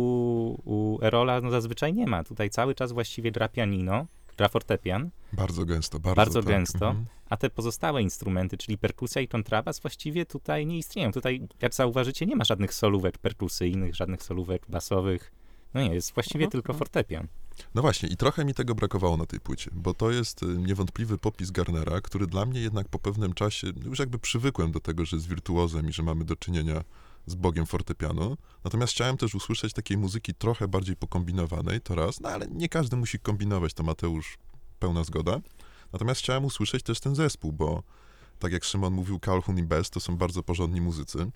u 0.65 0.99
Erola 1.01 1.41
no, 1.41 1.51
zazwyczaj 1.51 1.93
nie 1.93 2.07
ma. 2.07 2.23
Tutaj 2.23 2.49
cały 2.49 2.75
czas 2.75 2.91
właściwie 2.91 3.31
gra 3.31 3.49
pianino, 3.49 4.05
gra 4.37 4.47
fortepian, 4.49 5.09
Bardzo 5.33 5.65
gęsto, 5.65 5.99
bardzo, 5.99 6.15
Bardzo 6.15 6.39
tak. 6.39 6.49
gęsto. 6.49 6.87
Mhm. 6.87 7.05
a 7.29 7.37
te 7.37 7.49
pozostałe 7.49 8.01
instrumenty, 8.01 8.57
czyli 8.57 8.77
perkusja 8.77 9.21
i 9.21 9.27
kontrabas, 9.27 9.79
właściwie 9.79 10.25
tutaj 10.25 10.65
nie 10.65 10.77
istnieją. 10.77 11.11
Tutaj, 11.11 11.47
jak 11.61 11.73
zauważycie, 11.73 12.25
nie 12.25 12.35
ma 12.35 12.43
żadnych 12.43 12.73
solówek 12.73 13.17
perkusyjnych, 13.17 13.95
żadnych 13.95 14.23
solówek 14.23 14.65
basowych. 14.69 15.31
No 15.73 15.81
nie, 15.81 15.93
jest 15.93 16.13
właściwie 16.13 16.45
Mhm, 16.45 16.51
tylko 16.51 16.73
mhm. 16.73 16.79
fortepian. 16.79 17.27
No 17.75 17.81
właśnie, 17.81 18.09
i 18.09 18.17
trochę 18.17 18.45
mi 18.45 18.53
tego 18.53 18.75
brakowało 18.75 19.17
na 19.17 19.25
tej 19.25 19.39
płycie, 19.39 19.71
bo 19.73 19.93
to 19.93 20.11
jest 20.11 20.43
y, 20.43 20.45
niewątpliwy 20.45 21.17
popis 21.17 21.51
Garnera, 21.51 22.01
który 22.01 22.27
dla 22.27 22.45
mnie 22.45 22.61
jednak 22.61 22.89
po 22.89 22.99
pewnym 22.99 23.33
czasie, 23.33 23.67
już 23.85 23.99
jakby 23.99 24.19
przywykłem 24.19 24.71
do 24.71 24.79
tego, 24.79 25.05
że 25.05 25.17
jest 25.17 25.27
wirtuozem 25.27 25.89
i 25.89 25.93
że 25.93 26.03
mamy 26.03 26.25
do 26.25 26.35
czynienia 26.35 26.83
z 27.25 27.35
bogiem 27.35 27.65
fortepianu. 27.65 28.37
Natomiast 28.63 28.93
chciałem 28.93 29.17
też 29.17 29.35
usłyszeć 29.35 29.73
takiej 29.73 29.97
muzyki 29.97 30.33
trochę 30.33 30.67
bardziej 30.67 30.95
pokombinowanej, 30.95 31.81
to 31.81 31.95
raz, 31.95 32.19
no 32.19 32.29
ale 32.29 32.47
nie 32.47 32.69
każdy 32.69 32.95
musi 32.95 33.19
kombinować, 33.19 33.73
to 33.73 33.83
Mateusz 33.83 34.37
pełna 34.79 35.03
zgoda. 35.03 35.39
Natomiast 35.93 36.21
chciałem 36.21 36.45
usłyszeć 36.45 36.83
też 36.83 36.99
ten 36.99 37.15
zespół, 37.15 37.53
bo 37.53 37.83
tak 38.39 38.51
jak 38.51 38.63
Szymon 38.63 38.93
mówił, 38.93 39.19
Calhoun 39.19 39.57
i 39.57 39.63
Best 39.63 39.93
to 39.93 39.99
są 39.99 40.17
bardzo 40.17 40.43
porządni 40.43 40.81
muzycy. 40.81 41.31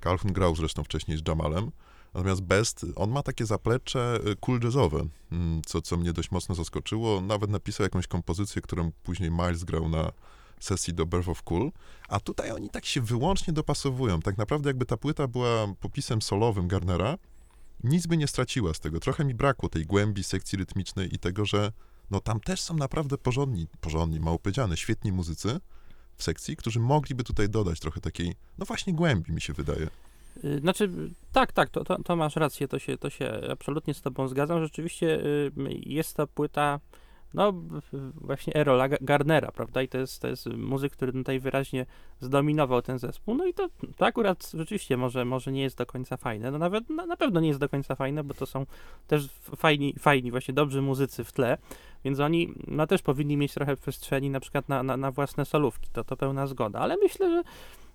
Calhoun 0.00 0.32
grał 0.32 0.56
zresztą 0.56 0.84
wcześniej 0.84 1.18
z 1.18 1.28
Jamalem, 1.28 1.70
Natomiast 2.14 2.40
Best, 2.40 2.86
on 2.96 3.10
ma 3.10 3.22
takie 3.22 3.46
zaplecze 3.46 4.20
y, 4.26 4.36
cool 4.36 4.60
jazzowe, 4.60 5.06
mm, 5.32 5.62
co, 5.66 5.82
co 5.82 5.96
mnie 5.96 6.12
dość 6.12 6.30
mocno 6.30 6.54
zaskoczyło. 6.54 7.20
Nawet 7.20 7.50
napisał 7.50 7.84
jakąś 7.84 8.06
kompozycję, 8.06 8.62
którą 8.62 8.92
później 9.02 9.30
Miles 9.30 9.64
grał 9.64 9.88
na 9.88 10.12
sesji 10.60 10.94
do 10.94 11.06
Birth 11.06 11.28
of 11.28 11.42
Cool, 11.42 11.72
a 12.08 12.20
tutaj 12.20 12.50
oni 12.50 12.70
tak 12.70 12.86
się 12.86 13.00
wyłącznie 13.00 13.52
dopasowują. 13.52 14.20
Tak 14.20 14.38
naprawdę 14.38 14.70
jakby 14.70 14.86
ta 14.86 14.96
płyta 14.96 15.28
była 15.28 15.74
popisem 15.80 16.22
solowym 16.22 16.68
Garnera, 16.68 17.18
nic 17.84 18.06
by 18.06 18.16
nie 18.16 18.26
straciła 18.26 18.74
z 18.74 18.80
tego. 18.80 19.00
Trochę 19.00 19.24
mi 19.24 19.34
brakło 19.34 19.68
tej 19.68 19.86
głębi 19.86 20.24
sekcji 20.24 20.58
rytmicznej 20.58 21.14
i 21.14 21.18
tego, 21.18 21.44
że 21.44 21.72
no 22.10 22.20
tam 22.20 22.40
też 22.40 22.60
są 22.60 22.74
naprawdę 22.74 23.18
porządni, 23.18 23.66
porządni, 23.80 24.20
mało 24.20 24.38
powiedziane, 24.38 24.76
świetni 24.76 25.12
muzycy 25.12 25.60
w 26.16 26.22
sekcji, 26.22 26.56
którzy 26.56 26.80
mogliby 26.80 27.24
tutaj 27.24 27.48
dodać 27.48 27.80
trochę 27.80 28.00
takiej, 28.00 28.34
no 28.58 28.66
właśnie 28.66 28.94
głębi, 28.94 29.32
mi 29.32 29.40
się 29.40 29.52
wydaje. 29.52 29.88
Y, 30.44 30.60
Znaczy, 30.60 30.90
tak, 31.32 31.52
tak, 31.52 31.70
to, 31.70 31.84
to, 31.84 32.02
to 32.02 32.16
masz 32.16 32.36
rację, 32.36 32.68
to 32.68 32.78
się, 32.78 32.98
to 32.98 33.10
się 33.10 33.40
absolutnie 33.50 33.94
z 33.94 34.02
tobą 34.02 34.28
zgadzam. 34.28 34.62
Rzeczywiście 34.62 35.20
y, 35.24 35.52
jest 35.86 36.16
to 36.16 36.26
płyta, 36.26 36.80
no 37.34 37.52
właśnie 38.14 38.54
Erola 38.54 38.88
Ga- 38.88 38.98
Garnera, 39.00 39.52
prawda? 39.52 39.82
I 39.82 39.88
to 39.88 39.98
jest, 39.98 40.22
to 40.22 40.28
jest 40.28 40.46
muzyk, 40.46 40.92
który 40.92 41.12
tutaj 41.12 41.40
wyraźnie 41.40 41.86
zdominował 42.20 42.82
ten 42.82 42.98
zespół. 42.98 43.34
No 43.34 43.46
i 43.46 43.54
to, 43.54 43.68
to 43.96 44.06
akurat 44.06 44.50
rzeczywiście 44.54 44.96
może, 44.96 45.24
może 45.24 45.52
nie 45.52 45.62
jest 45.62 45.78
do 45.78 45.86
końca 45.86 46.16
fajne. 46.16 46.50
No 46.50 46.58
nawet 46.58 46.90
na, 46.90 47.06
na 47.06 47.16
pewno 47.16 47.40
nie 47.40 47.48
jest 47.48 47.60
do 47.60 47.68
końca 47.68 47.94
fajne, 47.94 48.24
bo 48.24 48.34
to 48.34 48.46
są 48.46 48.66
też 49.06 49.28
fajni, 49.56 49.94
fajni, 49.98 50.30
właśnie 50.30 50.54
dobrzy 50.54 50.82
muzycy 50.82 51.24
w 51.24 51.32
tle, 51.32 51.58
więc 52.04 52.20
oni 52.20 52.54
no 52.66 52.86
też 52.86 53.02
powinni 53.02 53.36
mieć 53.36 53.54
trochę 53.54 53.76
przestrzeni 53.76 54.30
na 54.30 54.40
przykład 54.40 54.68
na, 54.68 54.82
na, 54.82 54.96
na 54.96 55.10
własne 55.10 55.44
solówki, 55.44 55.88
to, 55.92 56.04
to 56.04 56.16
pełna 56.16 56.46
zgoda. 56.46 56.78
Ale 56.78 56.96
myślę, 56.96 57.30
że 57.30 57.42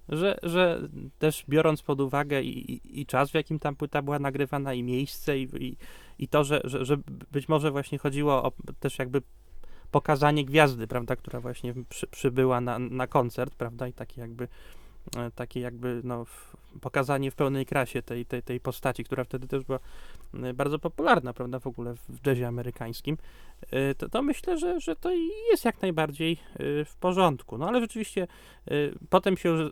że, 0.10 0.40
że 0.44 0.82
też 1.20 1.46
biorąc 1.50 1.82
pod 1.82 2.02
uwagę 2.02 2.42
i, 2.42 2.72
i, 2.72 3.02
i 3.02 3.06
czas, 3.06 3.32
w 3.32 3.34
jakim 3.34 3.60
tam 3.60 3.76
płyta 3.76 4.02
była 4.02 4.20
nagrywana, 4.20 4.74
i 4.74 4.84
miejsce, 4.84 5.40
i, 5.40 5.78
i, 6.20 6.28
to, 6.28 6.44
że, 6.44 6.62
że, 6.64 6.86
że 6.86 6.98
być 7.32 7.50
może 7.50 7.72
właśnie 7.72 7.98
chodziło 7.98 8.44
o 8.44 8.52
też 8.80 9.00
jakby 9.00 9.22
pokazanie 9.92 10.46
gwiazdy, 10.46 10.88
prawda, 10.88 11.16
która 11.16 11.40
właśnie 11.40 11.74
przy, 11.90 12.08
przybyła 12.08 12.62
na, 12.62 12.80
na 12.80 13.08
koncert, 13.08 13.56
prawda, 13.56 13.88
i 13.88 13.94
takie 13.94 14.22
jakby 14.22 14.48
takie 15.36 15.60
jakby 15.60 16.02
no, 16.04 16.26
pokazanie 16.82 17.32
w 17.32 17.36
pełnej 17.36 17.66
krasie 17.66 18.02
tej, 18.02 18.26
tej, 18.26 18.44
tej 18.44 18.60
postaci, 18.60 19.04
która 19.04 19.24
wtedy 19.24 19.48
też 19.48 19.64
była 19.64 19.80
e, 20.34 20.54
bardzo 20.54 20.80
popularna, 20.80 21.34
prawda, 21.34 21.60
w 21.60 21.68
ogóle 21.68 21.96
w 22.10 22.28
jazzie 22.28 22.48
amerykańskim, 22.48 23.18
e, 23.72 23.96
to, 23.96 24.10
to 24.10 24.22
myślę, 24.22 24.58
że, 24.58 24.80
że 24.80 24.96
to 24.96 25.12
jest 25.52 25.66
jak 25.66 25.82
najbardziej 25.82 26.32
e, 26.34 26.86
w 26.86 26.96
porządku. 26.96 27.58
No 27.58 27.68
ale 27.68 27.82
rzeczywiście 27.82 28.28
e, 28.68 28.72
potem 29.10 29.38
się 29.38 29.70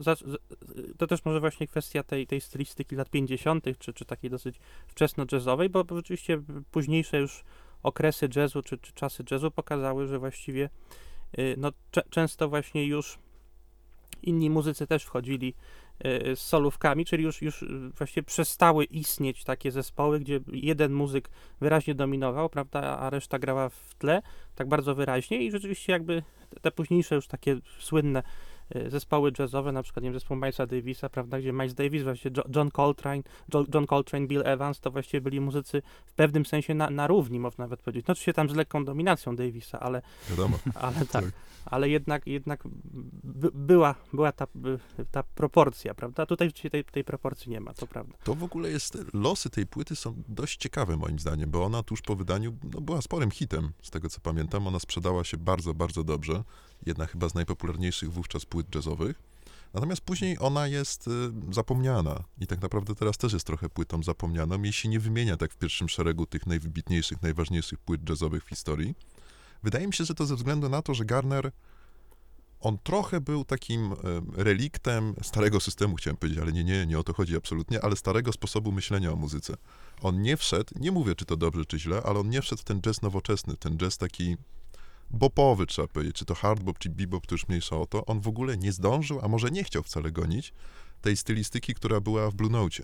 to 0.98 1.08
też 1.08 1.26
może 1.26 1.40
właśnie 1.40 1.68
kwestia 1.68 2.04
tej, 2.04 2.28
tej 2.28 2.42
stylistyki 2.42 2.96
lat 2.96 3.10
50., 3.10 3.66
czy, 3.80 3.94
czy 3.94 4.06
takiej 4.06 4.30
dosyć 4.30 4.56
wczesno-jazzowej, 4.88 5.70
bo, 5.70 5.86
rzeczywiście 5.96 6.42
późniejsze 6.72 7.20
już 7.20 7.44
okresy 7.84 8.30
jazzu, 8.36 8.62
czy, 8.62 8.78
czy 8.78 8.94
czasy 8.94 9.24
jazzu 9.32 9.52
pokazały, 9.52 10.08
że 10.08 10.20
właściwie 10.20 10.70
no, 11.58 11.72
często 12.10 12.50
właśnie 12.50 12.86
już 12.86 13.20
inni 14.24 14.50
muzycy 14.50 14.88
też 14.88 15.04
wchodzili 15.04 15.54
y, 16.06 16.36
z 16.36 16.40
solówkami, 16.40 17.06
czyli 17.06 17.24
już, 17.24 17.42
już 17.42 17.66
właściwie 17.98 18.24
przestały 18.24 18.84
istnieć 18.84 19.44
takie 19.44 19.72
zespoły, 19.72 20.20
gdzie 20.20 20.40
jeden 20.48 20.94
muzyk 20.94 21.30
wyraźnie 21.62 21.96
dominował, 21.96 22.50
prawda, 22.50 23.00
a 23.00 23.10
reszta 23.10 23.40
grała 23.40 23.70
w 23.70 23.96
tle, 23.98 24.22
tak 24.56 24.68
bardzo 24.68 24.96
wyraźnie 24.96 25.44
i 25.44 25.52
rzeczywiście 25.52 25.92
jakby 25.94 26.24
te- 26.62 26.72
późniejsze 26.72 27.16
już 27.16 27.28
takie 27.28 27.58
słynne 27.80 28.24
zespoły 28.88 29.32
jazzowe, 29.40 29.72
na 29.72 29.84
przykład 29.84 30.04
nie 30.04 30.10
wiem, 30.10 30.20
zespół 30.20 30.38
Milesa 30.38 30.66
Davisa, 30.66 31.10
prawda, 31.10 31.40
gdzie 31.40 31.54
Miles 31.54 31.74
Davis, 31.74 32.04
właśnie 32.04 32.32
Jo- 32.38 32.44
John 32.56 32.72
Coltrane, 32.72 33.24
Jo- 33.54 33.66
John 33.74 33.88
Coltrane, 33.88 34.28
Bill 34.28 34.42
Evans, 34.46 34.80
to 34.80 34.92
właściwie 34.92 35.22
byli 35.22 35.42
muzycy 35.42 35.82
w 36.06 36.14
pewnym 36.14 36.46
sensie 36.46 36.74
na, 36.74 36.90
na 36.90 37.08
równi, 37.08 37.40
można 37.40 37.64
nawet 37.66 37.82
powiedzieć. 37.82 38.08
No 38.08 38.12
oczywiście 38.12 38.34
tam 38.34 38.50
z 38.50 38.56
lekką 38.56 38.86
dominacją 38.86 39.36
Davisa, 39.36 39.80
ale, 39.80 40.02
Wiadomo. 40.30 40.60
ale 40.76 40.96
tak, 40.96 41.08
Tak. 41.10 41.26
ale 41.66 41.90
jednak, 41.90 42.28
jednak 42.28 42.64
by, 43.24 43.50
była, 43.54 43.96
była 44.14 44.32
ta, 44.32 44.48
ta 45.12 45.24
proporcja, 45.24 45.94
prawda? 45.94 46.26
Tutaj 46.26 46.52
tej, 46.72 46.84
tej 46.84 47.04
proporcji 47.04 47.52
nie 47.52 47.62
ma, 47.62 47.74
to 47.74 47.88
prawda. 47.88 48.18
To 48.24 48.36
w 48.36 48.44
ogóle 48.44 48.70
jest, 48.70 48.98
losy 49.14 49.50
tej 49.50 49.66
płyty 49.68 49.96
są 49.96 50.24
dość 50.28 50.58
ciekawe 50.58 50.98
moim 50.98 51.20
zdaniem, 51.20 51.52
bo 51.52 51.64
ona 51.66 51.84
tuż 51.84 52.02
po 52.02 52.16
wydaniu 52.16 52.54
no, 52.74 52.82
była 52.82 53.02
sporym 53.02 53.32
hitem, 53.32 53.72
z 53.82 53.90
tego 53.90 54.10
co 54.10 54.22
pamiętam. 54.22 54.68
Ona 54.68 54.80
sprzedała 54.80 55.24
się 55.24 55.38
bardzo, 55.38 55.74
bardzo 55.74 56.04
dobrze. 56.04 56.44
Jedna 56.86 57.06
chyba 57.06 57.30
z 57.30 57.34
najpopularniejszych 57.34 58.12
wówczas 58.12 58.46
płyt 58.46 58.76
jazzowych. 58.76 59.22
Natomiast 59.74 60.02
później 60.02 60.38
ona 60.40 60.68
jest 60.68 61.08
y, 61.08 61.12
zapomniana 61.52 62.24
i 62.42 62.48
tak 62.48 62.62
naprawdę 62.62 62.96
teraz 62.96 63.18
też 63.18 63.34
jest 63.34 63.48
trochę 63.48 63.70
płytą 63.70 64.04
zapomnianą. 64.04 64.64
Jej 64.64 64.74
się 64.74 64.90
nie 64.90 65.00
wymienia 65.00 65.38
tak 65.38 65.54
w 65.54 65.58
pierwszym 65.58 65.90
szeregu 65.90 66.26
tych 66.26 66.48
najwybitniejszych, 66.48 67.22
najważniejszych 67.22 67.80
płyt 67.80 68.10
jazzowych 68.10 68.46
w 68.46 68.50
historii. 68.50 68.96
Wydaje 69.64 69.88
mi 69.88 69.94
się, 69.94 70.06
że 70.06 70.16
to 70.16 70.26
ze 70.26 70.36
względu 70.36 70.70
na 70.70 70.82
to, 70.82 70.94
że 70.94 71.06
Garner 71.06 71.52
on 72.62 72.78
trochę 72.84 73.22
był 73.22 73.46
takim 73.46 73.92
e, 73.92 73.96
reliktem 74.44 75.16
starego 75.22 75.60
systemu, 75.60 75.96
chciałem 75.96 76.18
powiedzieć, 76.18 76.40
ale 76.40 76.52
nie, 76.52 76.64
nie, 76.64 76.86
nie 76.86 77.00
o 77.00 77.04
to 77.04 77.14
chodzi 77.14 77.38
absolutnie, 77.38 77.82
ale 77.82 77.96
starego 77.96 78.34
sposobu 78.34 78.72
myślenia 78.72 79.12
o 79.12 79.16
muzyce. 79.16 79.58
On 80.02 80.22
nie 80.22 80.38
wszedł, 80.38 80.74
nie 80.80 80.92
mówię, 80.92 81.16
czy 81.16 81.26
to 81.26 81.38
dobrze, 81.38 81.66
czy 81.66 81.80
źle, 81.80 82.02
ale 82.06 82.20
on 82.20 82.30
nie 82.30 82.42
wszedł 82.42 82.62
w 82.62 82.66
ten 82.66 82.82
jazz 82.82 83.02
nowoczesny, 83.02 83.58
ten 83.58 83.78
jazz 83.78 83.98
taki 83.98 84.38
bopowy, 85.14 85.66
trzeba 85.66 85.88
powiedzieć, 85.88 86.16
czy 86.16 86.26
to 86.26 86.36
hardbop, 86.36 86.80
czy 86.80 86.90
bebop, 86.90 87.28
to 87.28 87.36
już 87.36 87.48
mniejsza 87.48 87.78
o 87.78 87.86
to. 87.86 88.06
On 88.06 88.22
w 88.22 88.28
ogóle 88.28 88.58
nie 88.58 88.72
zdążył, 88.72 89.20
a 89.24 89.28
może 89.28 89.52
nie 89.52 89.64
chciał 89.64 89.84
wcale 89.84 90.12
gonić 90.12 90.54
tej 91.02 91.18
stylistyki, 91.18 91.74
która 91.74 92.02
była 92.02 92.32
w 92.32 92.36
Blue 92.36 92.52
Note. 92.52 92.84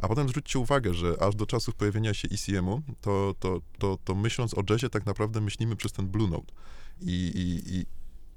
A 0.00 0.08
potem 0.08 0.28
zwróćcie 0.28 0.58
uwagę, 0.58 0.94
że 0.94 1.22
aż 1.22 1.34
do 1.34 1.46
czasów 1.46 1.74
pojawienia 1.74 2.14
się 2.14 2.28
ECM-u, 2.32 2.82
to, 3.00 3.34
to, 3.38 3.60
to, 3.78 3.98
to 4.04 4.14
myśląc 4.14 4.54
o 4.54 4.62
jazzie, 4.70 4.90
tak 4.90 5.06
naprawdę 5.06 5.40
myślimy 5.40 5.76
przez 5.76 5.92
ten 5.92 6.08
Blue 6.08 6.28
Note. 6.28 6.52
I, 7.00 7.32
i, 7.34 7.76
i, 7.76 7.86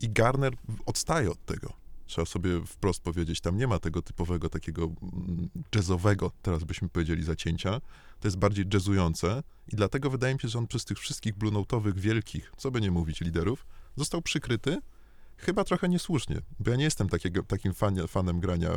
i 0.06 0.10
Garner 0.10 0.54
odstaje 0.86 1.32
od 1.32 1.46
tego. 1.46 1.83
Trzeba 2.06 2.26
sobie 2.26 2.66
wprost 2.66 3.02
powiedzieć, 3.02 3.42
tam 3.42 3.58
nie 3.58 3.68
ma 3.68 3.80
tego 3.80 4.02
typowego 4.02 4.50
takiego 4.50 4.84
mm, 4.84 5.50
jazzowego, 5.76 6.32
teraz 6.42 6.64
byśmy 6.64 6.90
powiedzieli, 6.90 7.24
zacięcia. 7.24 7.82
To 8.20 8.28
jest 8.28 8.38
bardziej 8.38 8.66
jazzujące 8.74 9.44
i 9.68 9.76
dlatego 9.76 10.10
wydaje 10.10 10.34
mi 10.34 10.40
się, 10.40 10.48
że 10.48 10.60
on 10.60 10.68
przez 10.68 10.86
tych 10.86 11.00
wszystkich 11.00 11.36
blue 11.36 11.52
note'owych 11.52 12.00
wielkich, 12.00 12.52
co 12.58 12.72
by 12.72 12.82
nie 12.82 12.92
mówić, 12.92 13.22
liderów, 13.22 13.66
został 13.96 14.22
przykryty 14.22 14.78
chyba 15.38 15.64
trochę 15.64 15.90
niesłusznie, 15.90 16.42
bo 16.60 16.72
ja 16.72 16.78
nie 16.78 16.84
jestem 16.84 17.10
takiego, 17.10 17.44
takim 17.44 17.74
fan, 17.74 18.08
fanem 18.08 18.40
grania 18.40 18.70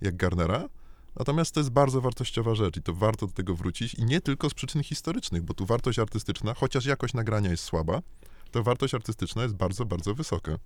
jak 0.00 0.16
Garnera, 0.16 0.68
natomiast 1.16 1.54
to 1.54 1.60
jest 1.60 1.70
bardzo 1.70 2.00
wartościowa 2.00 2.54
rzecz 2.54 2.76
i 2.76 2.82
to 2.82 2.94
warto 2.94 3.26
do 3.26 3.32
tego 3.32 3.54
wrócić 3.54 3.94
i 3.94 4.04
nie 4.04 4.20
tylko 4.20 4.50
z 4.50 4.54
przyczyn 4.54 4.82
historycznych, 4.82 5.42
bo 5.42 5.54
tu 5.54 5.66
wartość 5.66 5.98
artystyczna, 5.98 6.54
chociaż 6.54 6.86
jakość 6.86 7.14
nagrania 7.14 7.50
jest 7.50 7.64
słaba, 7.64 8.02
to 8.50 8.62
wartość 8.62 8.94
artystyczna 8.94 9.42
jest 9.42 9.54
bardzo, 9.54 9.84
bardzo 9.84 10.14
wysoka. 10.14 10.58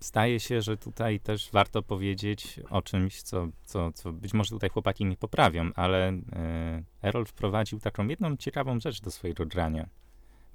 Zdaje 0.00 0.40
się, 0.40 0.62
że 0.62 0.76
tutaj 0.76 1.20
też 1.20 1.50
warto 1.52 1.82
powiedzieć 1.82 2.60
o 2.70 2.82
czymś, 2.82 3.22
co, 3.22 3.48
co, 3.64 3.92
co 3.92 4.12
być 4.12 4.34
może 4.34 4.50
tutaj 4.50 4.70
chłopaki 4.70 5.04
mi 5.04 5.16
poprawią, 5.16 5.70
ale 5.74 6.08
e, 6.08 6.82
Errol 7.02 7.24
wprowadził 7.24 7.80
taką 7.80 8.08
jedną 8.08 8.36
ciekawą 8.36 8.80
rzecz 8.80 9.00
do 9.00 9.10
swojego 9.10 9.46
grania. 9.46 9.88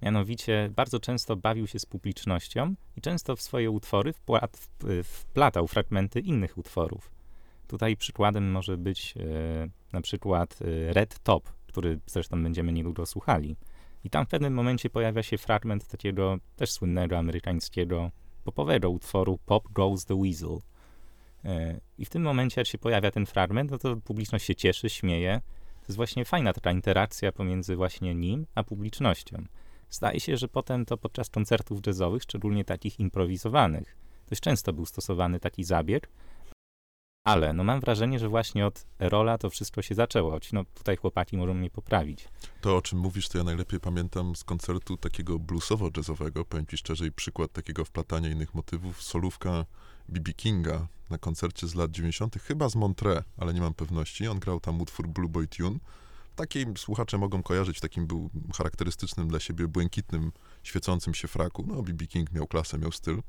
Mianowicie 0.01 0.69
bardzo 0.75 1.00
często 1.00 1.36
bawił 1.36 1.67
się 1.67 1.79
z 1.79 1.86
publicznością 1.86 2.75
i 2.97 3.01
często 3.01 3.36
w 3.36 3.41
swoje 3.41 3.71
utwory 3.71 4.13
wplatał 5.03 5.67
fragmenty 5.67 6.19
innych 6.19 6.57
utworów. 6.57 7.12
Tutaj 7.67 7.97
przykładem 7.97 8.51
może 8.51 8.77
być 8.77 9.13
e, 9.17 9.21
na 9.93 10.01
przykład 10.01 10.59
e, 10.62 10.93
Red 10.93 11.19
Top, 11.19 11.50
który 11.67 12.00
zresztą 12.05 12.43
będziemy 12.43 12.74
niedługo 12.74 13.05
słuchali. 13.05 13.55
I 14.03 14.09
tam 14.09 14.25
w 14.25 14.29
pewnym 14.29 14.53
momencie 14.53 14.89
pojawia 14.89 15.24
się 15.24 15.38
fragment 15.38 15.88
takiego 15.88 16.38
też 16.55 16.71
słynnego 16.71 17.17
amerykańskiego 17.17 18.12
popowego 18.48 18.89
utworu 18.89 19.39
Pop 19.46 19.72
Goes 19.72 20.06
the 20.06 20.16
Weasel. 20.16 20.58
E, 21.46 21.80
I 21.98 22.06
w 22.06 22.10
tym 22.10 22.22
momencie, 22.22 22.62
jak 22.62 22.68
się 22.68 22.77
pojawia 22.77 23.12
ten 23.12 23.25
fragment, 23.25 23.72
no 23.72 23.77
to 23.77 23.96
publiczność 23.96 24.46
się 24.46 24.56
cieszy, 24.56 24.89
śmieje. 24.89 25.42
To 25.82 25.86
jest 25.88 25.96
właśnie 25.96 26.25
fajna 26.25 26.54
taka 26.54 26.72
interakcja 26.72 27.32
pomiędzy 27.32 27.75
właśnie 27.75 28.16
nim 28.16 28.46
a 28.56 28.63
publicznością. 28.63 29.44
Zdaje 29.89 30.20
się, 30.20 30.38
że 30.38 30.48
potem 30.48 30.86
to 30.86 30.98
podczas 30.98 31.30
koncertów 31.30 31.80
jazzowych, 31.88 32.24
szczególnie 32.24 32.66
takich 32.66 33.00
improwizowanych, 33.00 33.98
dość 34.30 34.42
często 34.42 34.74
był 34.74 34.86
stosowany 34.86 35.39
taki 35.39 35.63
zabieg, 35.63 36.10
ale 37.27 37.53
no 37.53 37.63
mam 37.63 37.79
wrażenie, 37.79 38.19
że 38.19 38.29
właśnie 38.29 38.65
od 38.65 38.86
Rola 39.00 39.38
to 39.38 39.50
wszystko 39.50 39.81
się 39.81 39.96
zaczęło. 39.96 40.39
No 40.53 40.63
tutaj 40.74 40.98
chłopaki 40.98 41.38
mogą 41.38 41.53
mnie 41.53 41.69
poprawić. 41.69 42.27
To, 42.62 42.77
o 42.77 42.81
czym 42.81 43.00
mówisz, 43.00 43.29
to 43.29 43.38
ja 43.38 43.43
najlepiej 43.43 43.79
pamiętam 43.79 44.36
z 44.36 44.43
koncertu 44.43 44.98
takiego 44.98 45.39
bluesowo-jazzowego. 45.39 46.46
Powiem 46.46 46.65
ci 46.65 46.77
szczerze 46.77 47.07
i 47.07 47.12
przykład 47.12 47.51
takiego 47.51 47.86
wplatania 47.86 48.29
innych 48.29 48.53
motywów. 48.53 49.03
Solówka 49.03 49.65
B.B. 50.10 50.34
Kinga 50.34 50.88
na 51.10 51.17
koncercie 51.17 51.67
z 51.67 51.75
lat 51.75 51.91
90., 51.91 52.36
chyba 52.43 52.69
z 52.69 52.75
Montreux, 52.75 53.24
ale 53.38 53.53
nie 53.53 53.62
mam 53.62 53.74
pewności. 53.74 54.27
On 54.27 54.39
grał 54.39 54.60
tam 54.60 54.81
utwór 54.81 55.07
Blue 55.07 55.29
Boy 55.29 55.48
Tune. 55.48 55.79
Takim 56.36 56.77
słuchacze 56.77 57.17
mogą 57.17 57.43
kojarzyć, 57.43 57.79
takim 57.79 58.07
był 58.07 58.29
charakterystycznym 58.58 59.28
dla 59.28 59.39
siebie 59.39 59.67
błękitnym, 59.67 60.32
świecącym 60.63 61.13
się 61.13 61.28
fraku. 61.28 61.65
No, 61.67 61.84
B.B. 61.84 62.08
King 62.08 62.32
miał 62.32 62.47
klasę, 62.47 62.78
miał 62.78 62.91
styl 62.91 63.21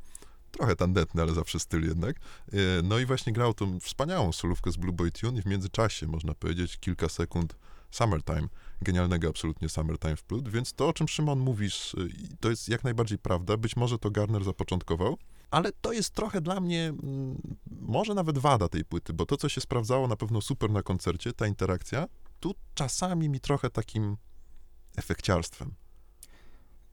trochę 0.51 0.77
tandetny, 0.77 1.23
ale 1.23 1.35
zawsze 1.35 1.59
styl 1.61 1.89
jednak. 1.89 2.17
E, 2.53 2.57
no 2.85 2.99
i 2.99 3.07
właśnie 3.07 3.33
grał 3.33 3.55
tą 3.55 3.81
wspaniałą 3.81 4.33
solówkę 4.33 4.73
z 4.73 4.77
Blue 4.77 4.93
Boy 4.93 5.11
Tune 5.11 5.39
i 5.39 5.43
w 5.43 5.47
międzyczasie, 5.47 6.07
można 6.07 6.35
powiedzieć, 6.35 6.79
kilka 6.79 7.09
sekund 7.09 7.57
Summertime, 7.91 8.49
genialnego 8.83 9.29
absolutnie 9.29 9.69
Summertime 9.69 10.17
w 10.17 10.25
Blood, 10.25 10.49
więc 10.49 10.73
to, 10.73 10.89
o 10.89 10.93
czym 10.93 11.09
Szymon 11.09 11.39
mówisz, 11.39 11.97
to 12.41 12.51
jest 12.51 12.69
jak 12.69 12.85
najbardziej 12.85 13.19
prawda. 13.19 13.57
Być 13.57 13.77
może 13.77 13.99
to 13.99 14.11
Garner 14.11 14.45
zapoczątkował, 14.45 15.19
ale 15.51 15.73
to 15.73 15.93
jest 15.93 16.11
trochę 16.15 16.41
dla 16.41 16.61
mnie, 16.61 16.85
mm, 16.85 17.57
może 17.67 18.15
nawet 18.15 18.39
wada 18.39 18.69
tej 18.69 18.85
płyty, 18.85 19.13
bo 19.13 19.27
to, 19.27 19.37
co 19.37 19.49
się 19.49 19.61
sprawdzało 19.61 20.09
na 20.09 20.17
pewno 20.17 20.41
super 20.41 20.71
na 20.71 20.83
koncercie, 20.83 21.33
ta 21.33 21.47
interakcja, 21.47 22.07
tu 22.41 22.55
czasami 22.75 23.29
mi 23.29 23.41
trochę 23.41 23.71
takim 23.71 24.17
efekciarstwem. 24.97 25.75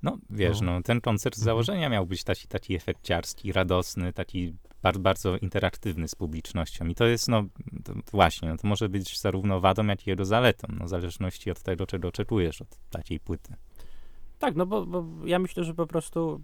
No, 0.04 0.18
wiesz, 0.30 0.62
no. 0.62 0.72
no 0.72 0.82
ten 0.82 1.02
koncert 1.02 1.36
z 1.36 1.40
mhm. 1.40 1.46
założenia 1.46 1.90
miał 1.90 2.06
być 2.06 2.24
taki, 2.24 2.48
taki 2.48 2.76
efekciarski, 2.76 3.52
radosny, 3.52 4.14
taki 4.14 4.54
bardzo, 4.84 5.00
bardzo 5.00 5.38
interaktywny 5.38 6.08
z 6.08 6.16
publicznością. 6.16 6.88
I 6.88 6.96
to 6.96 7.06
jest, 7.06 7.28
no, 7.28 7.44
to 7.84 7.94
właśnie, 8.12 8.50
no, 8.50 8.58
to 8.58 8.68
może 8.68 8.90
być 8.90 9.20
zarówno 9.20 9.60
wadą, 9.60 9.88
jak 9.88 10.08
i 10.08 10.10
jego 10.10 10.26
zaletą, 10.26 10.68
no, 10.80 10.86
w 10.86 10.90
zależności 10.90 11.52
od 11.52 11.62
tego, 11.62 11.86
czego 11.88 12.08
oczekujesz 12.08 12.62
od 12.62 12.78
takiej 12.90 13.20
płyty. 13.20 13.56
Tak, 14.40 14.56
no 14.56 14.66
bo, 14.66 14.86
bo 14.86 15.06
ja 15.26 15.40
myślę, 15.40 15.64
że 15.64 15.74
po 15.74 15.88
prostu 15.88 16.42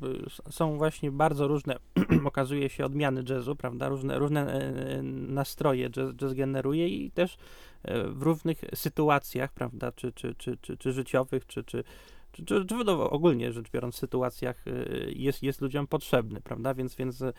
y, 0.47 0.51
są 0.51 0.77
właśnie 0.77 1.11
bardzo 1.11 1.47
różne, 1.47 1.75
okazuje 2.25 2.69
się, 2.69 2.85
odmiany 2.85 3.23
jazzu, 3.29 3.55
prawda? 3.55 3.89
Różne, 3.89 4.19
różne 4.19 4.53
e, 4.53 4.97
e, 4.97 5.01
nastroje 5.03 5.89
jazz, 5.89 6.15
jazz 6.15 6.33
generuje 6.33 6.87
i 6.87 7.11
też 7.11 7.37
e, 7.83 8.07
w 8.07 8.21
różnych 8.21 8.61
sytuacjach, 8.75 9.53
prawda? 9.53 9.91
Czy, 9.91 10.11
czy, 10.11 10.35
czy, 10.35 10.57
czy, 10.57 10.77
czy 10.77 10.91
życiowych, 10.91 11.45
czy, 11.45 11.63
czy 11.63 11.83
czy, 12.31 12.45
czy, 12.45 12.65
czy 12.65 12.75
ogólnie 12.91 13.51
rzecz 13.51 13.71
biorąc 13.71 13.95
w 13.95 13.97
sytuacjach 13.97 14.67
y, 14.67 15.13
jest, 15.15 15.43
jest 15.43 15.61
ludziom 15.61 15.87
potrzebny, 15.87 16.41
prawda, 16.41 16.73
więc, 16.73 16.95
więc 16.95 17.21
y, 17.21 17.33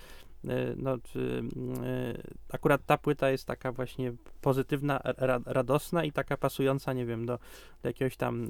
no, 0.76 0.98
czy, 0.98 1.18
y, 1.18 2.22
akurat 2.52 2.86
ta 2.86 2.98
płyta 2.98 3.30
jest 3.30 3.46
taka 3.46 3.72
właśnie 3.72 4.12
pozytywna, 4.40 5.00
ra, 5.04 5.40
radosna 5.46 6.04
i 6.04 6.12
taka 6.12 6.36
pasująca, 6.36 6.92
nie 6.92 7.06
wiem, 7.06 7.26
do, 7.26 7.38
do 7.82 7.88
jakiegoś 7.88 8.16
tam 8.16 8.48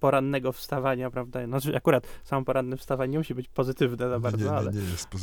porannego 0.00 0.52
wstawania, 0.52 1.10
prawda, 1.10 1.46
no, 1.46 1.58
akurat 1.76 2.06
samo 2.24 2.44
poranne 2.44 2.76
wstawanie 2.76 3.12
nie 3.12 3.18
musi 3.18 3.34
być 3.34 3.48
pozytywne 3.48 4.08
za 4.08 4.20
bardzo, 4.20 4.38
nie, 4.38 4.44
nie, 4.44 4.50
ale, 4.50 4.72
nie 4.72 4.80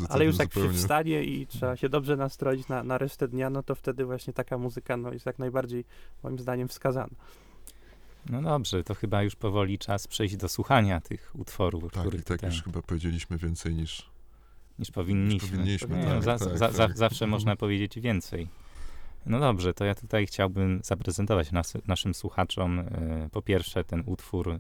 ale 0.10 0.26
już 0.26 0.40
jak 0.40 0.54
się 0.54 0.70
wstanie 0.70 1.24
i 1.24 1.48
trzeba 1.48 1.76
się 1.76 1.90
dobrze 1.90 2.18
nastroić 2.18 2.68
na, 2.68 2.84
na 2.84 2.98
resztę 2.98 3.28
dnia, 3.28 3.50
no 3.50 3.64
to 3.64 3.76
wtedy 3.76 4.06
właśnie 4.06 4.34
taka 4.34 4.58
muzyka 4.58 4.98
no, 4.98 5.14
jest 5.14 5.26
jak 5.26 5.40
najbardziej 5.40 5.86
moim 6.24 6.40
zdaniem 6.40 6.68
wskazana. 6.68 7.16
No 8.30 8.42
dobrze, 8.42 8.84
to 8.84 8.96
chyba 8.96 9.24
już 9.24 9.36
powoli 9.36 9.78
czas 9.78 10.08
przejść 10.08 10.38
do 10.38 10.50
słuchania 10.50 11.02
tych 11.02 11.32
utworów. 11.34 11.94
Tak, 11.94 12.14
i 12.14 12.24
tak 12.24 12.44
już 12.44 12.64
chyba 12.64 12.82
powiedzieliśmy 12.82 13.38
więcej 13.38 13.76
niż, 13.76 14.10
niż 14.80 14.92
powinniśmy. 14.92 15.58
Niż 15.58 15.82
powinniśmy 15.82 16.06
tak, 16.06 16.24
za, 16.24 16.46
tak, 16.46 16.58
za, 16.58 16.70
tak. 16.70 16.98
zawsze 16.98 17.28
można 17.28 17.56
powiedzieć 17.56 18.00
więcej. 18.00 18.48
No 19.26 19.40
dobrze, 19.40 19.74
to 19.74 19.86
ja 19.86 19.96
tutaj 19.96 20.26
chciałbym 20.26 20.80
zaprezentować 20.84 21.52
nas, 21.52 21.74
naszym 21.88 22.14
słuchaczom 22.14 22.80
e, 22.80 22.86
po 23.32 23.42
pierwsze 23.42 23.84
ten 23.84 24.04
utwór 24.06 24.52
e, 24.52 24.58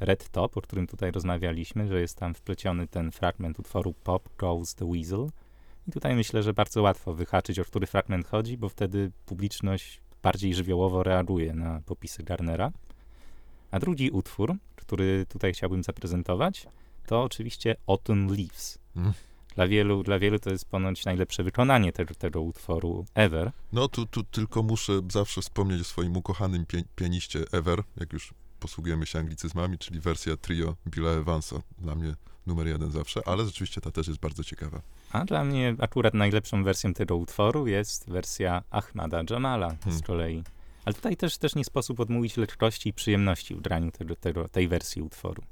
Red 0.00 0.28
Top, 0.28 0.56
o 0.56 0.60
którym 0.60 0.86
tutaj 0.86 1.10
rozmawialiśmy, 1.10 1.88
że 1.88 2.00
jest 2.00 2.16
tam 2.18 2.34
wpleciony 2.34 2.86
ten 2.86 3.12
fragment 3.12 3.58
utworu 3.58 3.92
Pop 3.92 4.28
Goes 4.38 4.74
the 4.74 4.90
Weasel. 4.90 5.26
I 5.88 5.92
tutaj 5.92 6.14
myślę, 6.14 6.42
że 6.42 6.52
bardzo 6.52 6.82
łatwo 6.82 7.14
wyhaczyć, 7.14 7.58
o 7.58 7.64
który 7.64 7.86
fragment 7.86 8.26
chodzi, 8.26 8.58
bo 8.58 8.68
wtedy 8.68 9.12
publiczność 9.26 10.00
bardziej 10.22 10.54
żywiołowo 10.54 11.02
reaguje 11.02 11.54
na 11.54 11.80
popisy 11.86 12.22
Garnera. 12.22 12.72
A 13.70 13.78
drugi 13.78 14.10
utwór, 14.10 14.54
który 14.76 15.26
tutaj 15.28 15.52
chciałbym 15.52 15.82
zaprezentować, 15.82 16.66
to 17.06 17.22
oczywiście 17.22 17.76
Autumn 17.86 18.28
Leaves. 18.36 18.78
Mm. 18.96 19.12
Dla 19.54 19.68
wielu, 19.68 20.02
dla 20.02 20.18
wielu 20.18 20.38
to 20.38 20.50
jest 20.50 20.64
ponoć 20.64 21.04
najlepsze 21.04 21.42
wykonanie 21.44 21.92
tego, 21.92 22.14
tego 22.14 22.40
utworu 22.40 23.06
ever. 23.14 23.52
No 23.72 23.88
tu, 23.88 24.06
tu 24.06 24.24
tylko 24.24 24.62
muszę 24.62 25.00
zawsze 25.10 25.40
wspomnieć 25.40 25.80
o 25.80 25.84
swoim 25.84 26.16
ukochanym 26.16 26.66
pianiście 26.96 27.44
ever, 27.52 27.82
jak 27.96 28.12
już 28.12 28.34
posługujemy 28.60 29.06
się 29.06 29.18
anglicyzmami, 29.18 29.78
czyli 29.78 30.00
wersja 30.00 30.36
trio 30.36 30.76
Billa 30.86 31.10
Evansa. 31.10 31.56
Dla 31.78 31.94
mnie 31.94 32.14
numer 32.46 32.66
jeden 32.66 32.90
zawsze, 32.90 33.20
ale 33.26 33.44
rzeczywiście 33.44 33.80
ta 33.80 33.90
też 33.90 34.08
jest 34.08 34.20
bardzo 34.20 34.44
ciekawa. 34.44 34.80
A 35.12 35.24
dla 35.24 35.44
mnie 35.44 35.76
akurat 35.78 36.14
najlepszą 36.14 36.64
wersją 36.64 36.94
tego 36.94 37.16
utworu 37.16 37.66
jest 37.66 38.10
wersja 38.10 38.62
Ahmada 38.70 39.22
Jamala 39.30 39.68
hmm. 39.68 39.98
z 39.98 40.02
kolei. 40.02 40.42
Ale 40.90 40.94
tutaj 40.94 41.16
też, 41.16 41.38
też 41.38 41.54
nie 41.54 41.64
sposób 41.64 42.00
odmówić 42.00 42.36
lekkości 42.36 42.88
i 42.88 42.92
przyjemności 42.92 43.54
w 43.54 43.60
graniu 43.60 43.90
tego, 43.90 44.16
tego, 44.16 44.48
tej 44.48 44.68
wersji 44.68 45.02
utworu. 45.02 45.42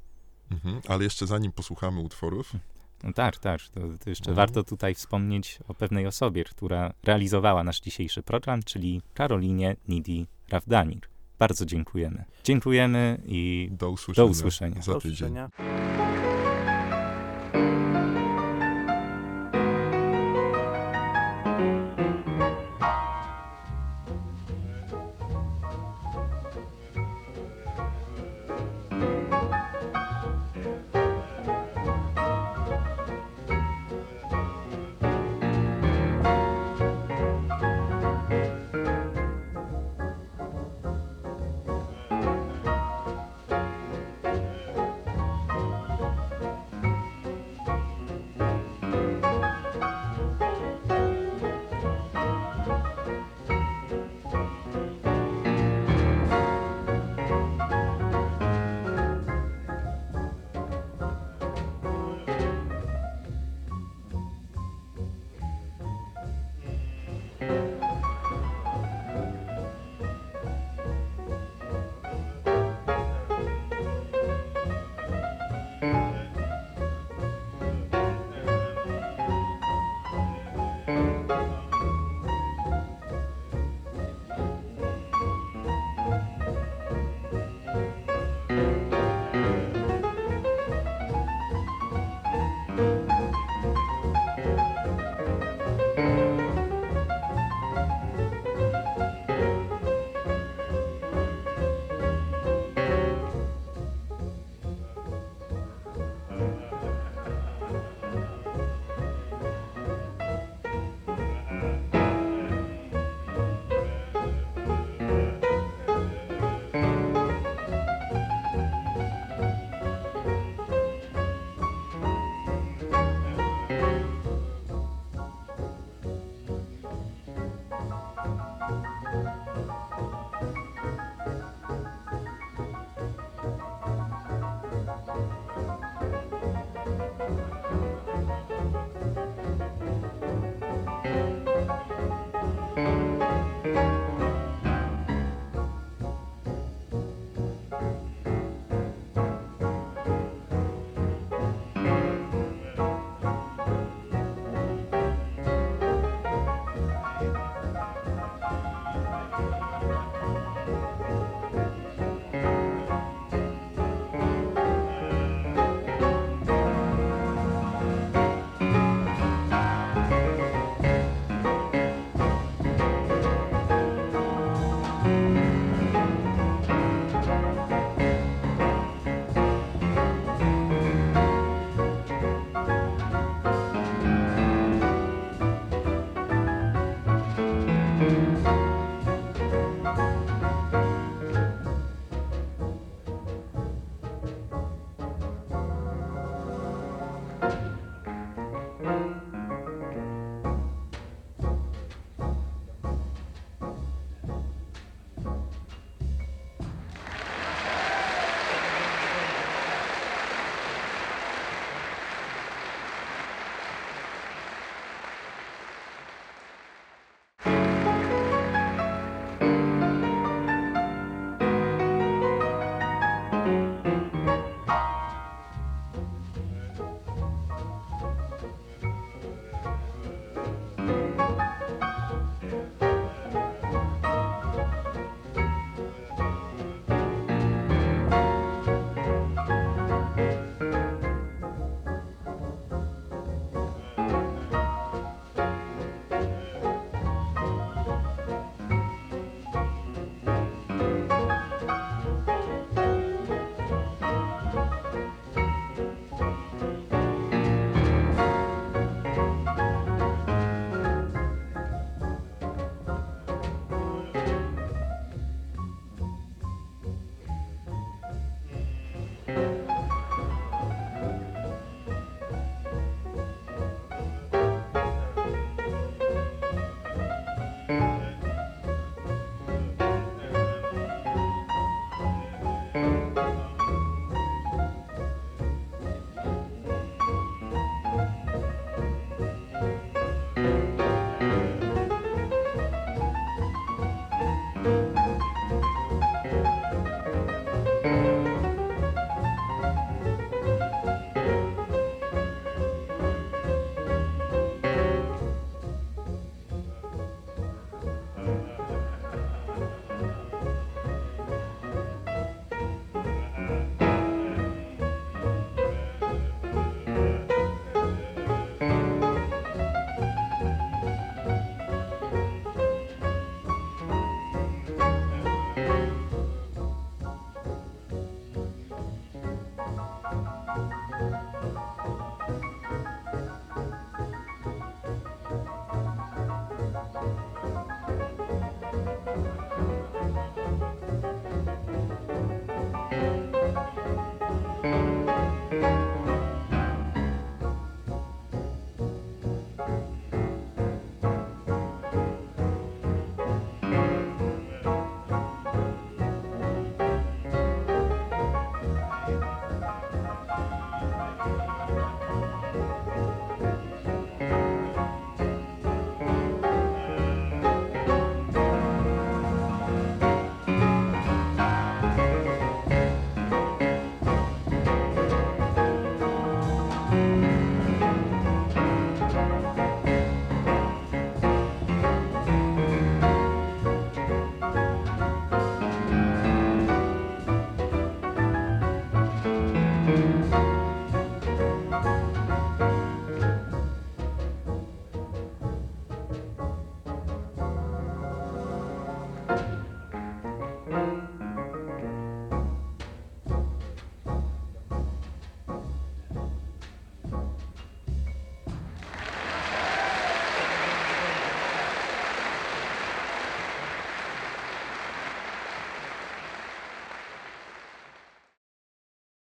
Mhm, 0.51 0.81
ale 0.87 1.03
jeszcze 1.03 1.27
zanim 1.27 1.51
posłuchamy 1.51 1.99
utworów. 1.99 2.53
No 3.03 3.13
tak, 3.13 3.37
tak. 3.37 3.61
To, 3.61 3.79
to 4.03 4.09
jeszcze 4.09 4.29
mhm. 4.31 4.35
warto 4.35 4.63
tutaj 4.63 4.95
wspomnieć 4.95 5.59
o 5.67 5.73
pewnej 5.73 6.07
osobie, 6.07 6.43
która 6.43 6.93
realizowała 7.03 7.63
nasz 7.63 7.79
dzisiejszy 7.79 8.23
program, 8.23 8.63
czyli 8.63 9.01
Karolinie 9.13 9.75
Nidi 9.87 10.27
Rawdanik. 10.49 11.09
Bardzo 11.39 11.65
dziękujemy. 11.65 12.23
Dziękujemy 12.43 13.21
i 13.25 13.69
do 13.71 13.89
usłyszenia. 13.89 14.25
Do 14.25 14.31
usłyszenia. 14.31 14.81
Za 14.81 14.99
tydzień. 14.99 15.35